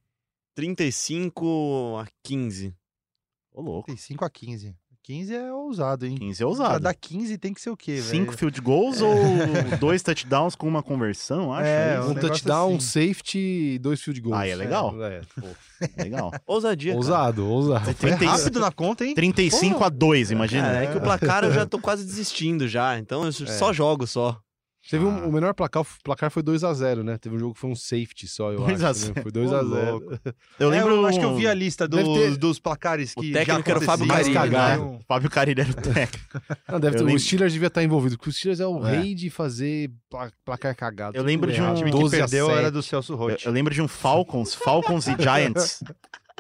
[0.57, 2.75] 35 a 15.
[3.53, 3.87] Ô, louco.
[3.87, 4.77] 35 a 15.
[5.11, 6.15] 15 é ousado, hein?
[6.17, 6.81] 15 é Pra ousado.
[6.81, 8.05] dar 15 tem que ser o quê, velho?
[8.05, 9.13] Cinco field goals ou
[9.81, 11.67] dois touchdowns com uma conversão, acho.
[11.67, 13.09] É, É, um Um touchdown, um assim.
[13.09, 13.39] safety
[13.75, 14.39] e dois field goals.
[14.39, 14.95] Ah, é legal.
[15.05, 15.47] É, pô.
[15.99, 16.31] Legal.
[16.47, 16.93] Ousadia.
[16.93, 16.99] cara.
[16.99, 17.85] Ousado, ousado.
[17.87, 19.15] Foi 30 rápido na conta, hein?
[19.15, 19.85] 35 Pô.
[19.85, 20.63] a 2, imagina.
[20.65, 22.99] Cara, é que o placar eu já tô quase desistindo já.
[22.99, 24.39] Então eu só jogo só.
[24.89, 25.27] Teve um, Ah.
[25.27, 27.19] o menor placar, o placar foi 2x0, né?
[27.19, 29.01] Teve um jogo que foi um safety só, eu 2 a acho.
[29.01, 29.15] 0.
[29.15, 29.23] né?
[29.23, 29.63] Foi Ô, 2x0.
[29.91, 30.19] louco.
[30.59, 30.95] Eu É, lembro.
[30.95, 33.71] eu acho que eu vi a lista dos, ter- dos placares O que técnico já
[33.73, 34.07] era o Fábio.
[34.09, 34.55] Carilli, Mais né?
[34.57, 34.99] cagado.
[35.07, 36.41] Fábio Carilli era o técnico.
[36.67, 38.87] Não, deve Eu ter, lembro- O Steelers devia estar envolvido, porque o Steelers é o
[38.87, 38.97] É.
[39.01, 41.17] rei de fazer pla- placar cagado.
[41.17, 41.71] Eu lembro de um.
[41.73, 42.59] O time que 12 a perdeu 7.
[42.59, 43.45] era do Celso Eu, Roth.
[43.45, 45.83] eu lembro de um Falcons, Falcons e Giants.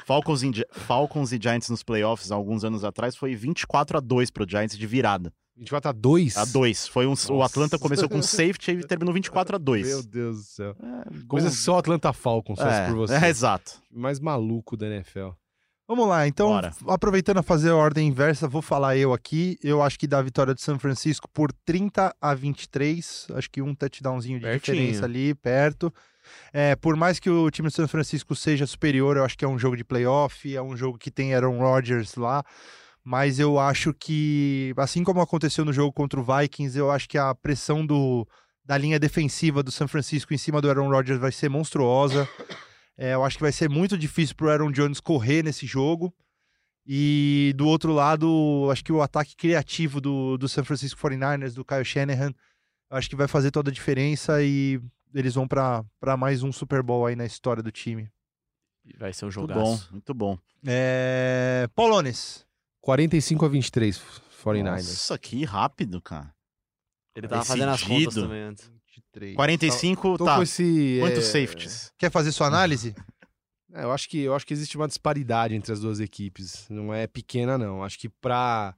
[0.07, 4.31] Falcons, e Falcons e Giants nos playoffs há alguns anos atrás foi 24 a 2
[4.31, 5.31] pro Giants de virada.
[5.61, 6.37] 24 a 2?
[6.39, 6.89] A 2.
[6.89, 7.43] Foi um, o.
[7.43, 9.87] Atlanta começou com safety e terminou 24 a 2.
[9.87, 10.77] Meu Deus do céu.
[10.83, 13.15] É, Coisa que só o Atlanta Falcons faz é, por você.
[13.15, 13.73] é, exato.
[13.91, 15.29] Mais maluco da NFL.
[15.87, 16.73] Vamos lá, então, Bora.
[16.87, 19.59] aproveitando a fazer a ordem inversa, vou falar eu aqui.
[19.63, 23.27] Eu acho que dá a vitória do São Francisco por 30 a 23.
[23.35, 24.77] Acho que um touchdownzinho de Pertinho.
[24.77, 25.93] diferença ali, perto.
[26.53, 29.49] É, por mais que o time do São Francisco seja superior, eu acho que é
[29.49, 32.45] um jogo de playoff, é um jogo que tem Aaron Rodgers lá.
[33.03, 37.17] Mas eu acho que, assim como aconteceu no jogo contra o Vikings, eu acho que
[37.17, 38.29] a pressão do,
[38.65, 42.29] da linha defensiva do São Francisco em cima do Aaron Rodgers vai ser monstruosa.
[42.97, 46.15] É, eu acho que vai ser muito difícil pro Aaron Jones correr nesse jogo.
[46.87, 51.65] E do outro lado, acho que o ataque criativo do, do San Francisco 49ers, do
[51.65, 52.33] Kyle Shanahan,
[52.91, 54.81] eu acho que vai fazer toda a diferença e
[55.15, 58.11] eles vão para mais um Super Bowl aí na história do time.
[58.99, 59.61] Vai ser um Muito jogaço.
[59.61, 60.39] bom, muito bom.
[60.67, 61.69] É...
[61.75, 62.47] Polones.
[62.81, 63.99] 45 a 23,
[64.45, 64.65] 49ers.
[64.65, 66.33] Nossa, que rápido, cara.
[67.17, 68.23] Ele tava fazendo as contas Decidido.
[68.23, 68.71] também antes.
[68.97, 69.37] 23.
[69.37, 70.37] 45, Tô tá.
[70.37, 70.97] com esse.
[71.01, 71.93] Quantos é, safeties?
[71.99, 72.95] Quer fazer sua análise?
[73.73, 76.67] é, eu, acho que, eu acho que existe uma disparidade entre as duas equipes.
[76.71, 77.83] Não é pequena, não.
[77.85, 78.75] Acho que para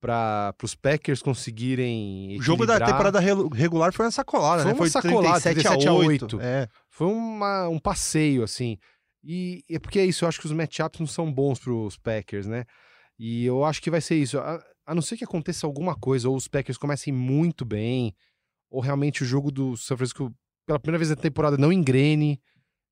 [0.00, 2.38] para os Packers conseguirem.
[2.38, 3.20] O jogo da equilibrar- temporada
[3.54, 4.78] regular foi uma sacolada, Foi né?
[4.78, 6.40] uma sacolada, 37 a 8.
[6.40, 6.68] É.
[6.88, 8.78] Foi uma- um passeio, assim.
[9.22, 12.46] E é porque é isso, eu acho que os matchups não são bons pros Packers,
[12.46, 12.64] né?
[13.22, 14.38] E eu acho que vai ser isso.
[14.38, 18.14] A, a não ser que aconteça alguma coisa, ou os Packers comecem muito bem,
[18.70, 22.40] ou realmente o jogo do São Francisco, pela primeira vez na temporada, não engrene,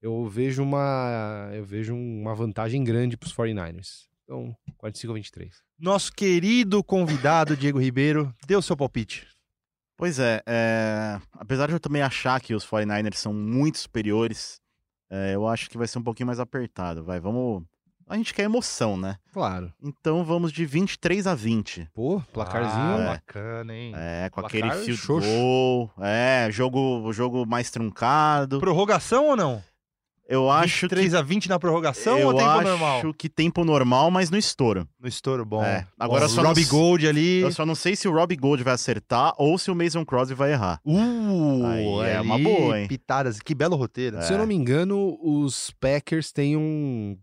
[0.02, 4.06] eu vejo uma, eu vejo uma vantagem grande pros 49ers.
[4.24, 5.62] Então, 45 a 23.
[5.78, 9.26] Nosso querido convidado, Diego Ribeiro, deu seu palpite.
[9.96, 14.60] Pois é, é, apesar de eu também achar que os 49ers são muito superiores,
[15.08, 17.02] é, eu acho que vai ser um pouquinho mais apertado.
[17.02, 17.64] Vai, vamos,
[18.09, 19.16] a gente quer emoção, né?
[19.32, 19.72] Claro.
[19.82, 21.88] Então vamos de 23 a 20.
[21.94, 22.72] Pô, placarzinho.
[22.82, 23.06] Ah, é.
[23.06, 23.92] bacana, hein?
[23.96, 25.28] É, com Placar aquele field xoxo.
[25.28, 25.90] goal.
[26.00, 28.59] É, jogo, jogo mais truncado.
[28.61, 29.62] Prorrogação ou não?
[30.30, 33.14] Eu acho que 3 a 20 na prorrogação eu ou tempo acho normal?
[33.14, 34.86] que tempo normal, mas no estouro.
[35.00, 35.64] No estouro, bom.
[35.64, 37.40] É, agora Bom, só não Robbie s- Gold ali.
[37.40, 40.34] Eu só não sei se o Robbie Gold vai acertar ou se o Mason Crosby
[40.34, 40.80] vai errar.
[40.84, 42.86] Uh, Aí é uma ali, boa, hein?
[42.88, 44.20] Pitadas, que belo roteiro.
[44.22, 47.16] Se eu não me engano, os Packers têm um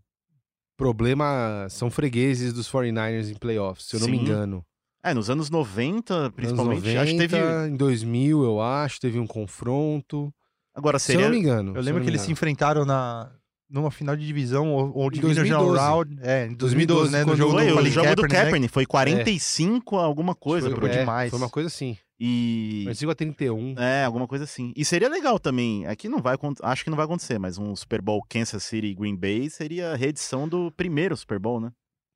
[0.76, 1.66] problema.
[1.70, 4.64] São fregueses dos 49ers em playoffs, se eu não me engano.
[5.02, 7.68] É, nos anos 90, principalmente, Anos 90, acho que teve.
[7.68, 10.34] Em 2000, eu acho, teve um confronto.
[10.74, 11.26] Agora Se eu seria.
[11.26, 11.76] não me engano.
[11.76, 13.30] Eu lembro que eles se enfrentaram na
[13.68, 15.78] numa final de divisão ou, ou Em Divisional 2012.
[15.78, 16.18] Round.
[16.22, 17.24] É, em 2012, né?
[17.24, 18.68] No jogo Foi do o jogo do Kaepernick, né?
[18.68, 20.70] Foi 45 a alguma coisa.
[20.70, 21.30] Foi, por é, demais.
[21.30, 21.96] Foi uma coisa assim.
[22.18, 22.80] E.
[22.84, 23.74] 45 a 31.
[23.78, 24.72] É, alguma coisa assim.
[24.76, 25.86] E seria legal também.
[25.86, 28.94] Aqui não vai acho que não vai acontecer, mas um Super Bowl Kansas City e
[28.94, 31.70] Green Bay seria a reedição do primeiro Super Bowl, né?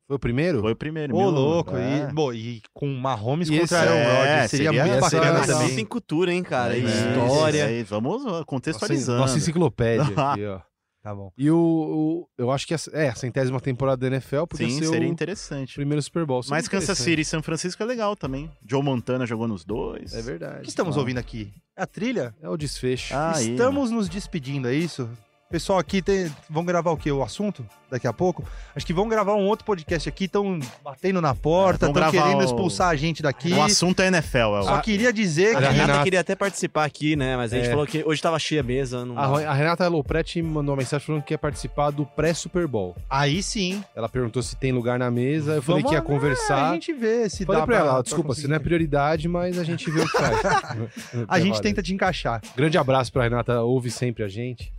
[0.06, 0.60] Foi o primeiro?
[0.60, 1.14] Foi o primeiro.
[1.14, 1.76] Ô, mil- louco.
[1.76, 2.08] é.
[2.10, 4.50] E, bom, e com Mahomes E contra Aaron é, Rodgers.
[4.50, 5.76] Seria, seria- muito bacana essa- também.
[5.76, 6.74] Tem cultura, hein, cara?
[6.76, 7.84] É, história.
[7.84, 9.18] vamos Nossa, contextualizando.
[9.20, 10.60] nossa enciclopédia aqui, ó.
[11.02, 11.32] Tá bom.
[11.38, 14.86] E o, o- eu acho que é, a centésima temporada da NFL podia Sim, ser
[14.88, 15.74] seria o interessante.
[15.74, 16.42] primeiro Super Bowl.
[16.42, 16.98] Seria Mas Kansas.
[16.98, 18.50] City e São Francisco é legal também.
[18.66, 20.12] Joe Montana jogou nos dois.
[20.12, 20.58] É verdade.
[20.58, 21.52] O que estamos ouvindo aqui?
[21.74, 22.34] É a trilha?
[22.42, 23.14] É o desfecho.
[23.14, 25.08] Ah, aí, Estamos nos despedindo, é isso?
[25.50, 26.32] Pessoal aqui tem...
[26.48, 27.10] vão gravar o quê?
[27.10, 27.66] O assunto?
[27.90, 28.44] Daqui a pouco?
[28.76, 32.12] Acho que vão gravar um outro podcast aqui, estão batendo na porta, É, estão gravar
[32.12, 33.52] querendo o- expulsar a gente daqui.
[33.52, 34.62] O assunto é NFL, é o...
[34.62, 35.64] Só queria dizer A que...
[35.64, 37.36] A Renata, Renata- queria até participar aqui, né?
[37.36, 37.70] Mas a gente É.
[37.70, 39.04] falou que hoje tava cheia a mesa.
[39.04, 42.68] Não A, a Renata Lopretti me mandou uma mensagem falando que ia participar do pré-Super
[42.68, 42.94] Bowl.
[43.10, 43.82] Aí sim.
[43.96, 45.54] Ela perguntou se tem lugar na mesa.
[45.56, 46.70] Eu falei Vamos que ia conversar.
[46.70, 49.58] a gente vê se Falei dá pra ela, pra desculpa, se não é prioridade, mas
[49.58, 50.38] a gente vê o que faz.
[51.26, 52.40] A gente tenta te encaixar.
[52.56, 54.72] Grande abraço pra Renata, ouve sempre a gente.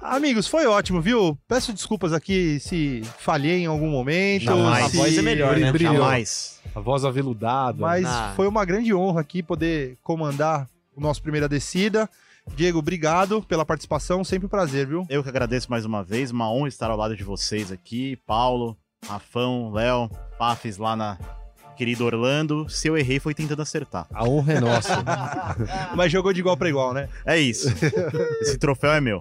[0.00, 1.36] Amigos, foi ótimo, viu?
[1.48, 4.44] Peço desculpas aqui se falhei em algum momento.
[4.44, 4.84] Jamais.
[4.94, 5.72] A voz é melhor, né?
[5.72, 5.94] brilhou.
[5.94, 6.60] Jamais.
[6.74, 7.78] A voz aveludada.
[7.80, 8.32] Mas Ah.
[8.36, 12.08] foi uma grande honra aqui poder comandar o nosso Primeira Descida.
[12.54, 15.04] Diego, obrigado pela participação, sempre um prazer, viu?
[15.10, 18.16] Eu que agradeço mais uma vez, uma honra estar ao lado de vocês aqui.
[18.26, 18.76] Paulo,
[19.06, 21.18] Rafão, Léo, Pafes lá na
[21.78, 22.68] querida Orlando.
[22.68, 24.06] Se eu errei, foi tentando acertar.
[24.12, 25.04] A honra é nossa.
[25.94, 27.08] Mas jogou de igual para igual, né?
[27.24, 27.68] É isso.
[28.42, 29.20] Esse troféu é meu.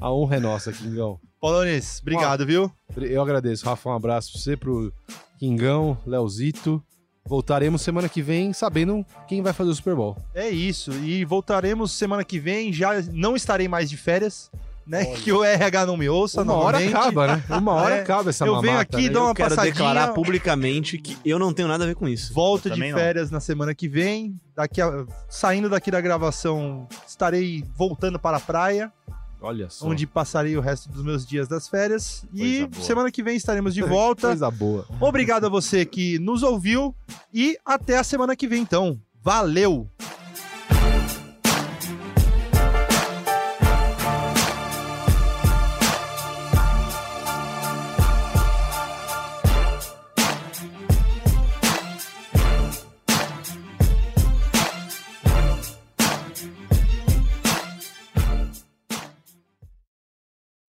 [0.00, 1.20] A honra é nossa, Kingão.
[1.38, 2.72] Polones, obrigado, viu?
[2.96, 3.66] Eu agradeço.
[3.66, 4.90] Rafa, um abraço pra você, pro
[5.38, 6.82] Kingão, Leozito.
[7.26, 10.16] Voltaremos semana que vem sabendo quem vai fazer o Super Bowl.
[10.34, 10.90] É isso.
[10.92, 12.72] E voltaremos semana que vem.
[12.72, 14.50] Já não estarei mais de férias,
[14.86, 15.04] né?
[15.16, 16.94] Que o RH não me ouça Uma hora novamente.
[16.96, 17.42] acaba, né?
[17.50, 19.08] Uma hora É, acaba essa eu venho aqui, né?
[19.10, 19.72] dou uma Eu quero passadinha.
[19.72, 22.32] declarar publicamente que eu não tenho nada a ver com isso.
[22.34, 22.98] Volto Eu de também não.
[22.98, 24.34] férias na semana que vem.
[24.54, 28.92] Daqui a- saindo daqui da gravação, estarei voltando para a praia,
[29.40, 29.86] Olha só.
[29.88, 32.24] onde passarei o resto dos meus dias das férias.
[32.32, 32.84] E Coisa boa.
[32.84, 34.28] semana que vem estaremos de volta.
[34.28, 34.86] Coisa boa.
[35.00, 36.94] Obrigado a você que nos ouviu
[37.32, 38.98] e até a semana que vem, então.
[39.22, 39.88] Valeu!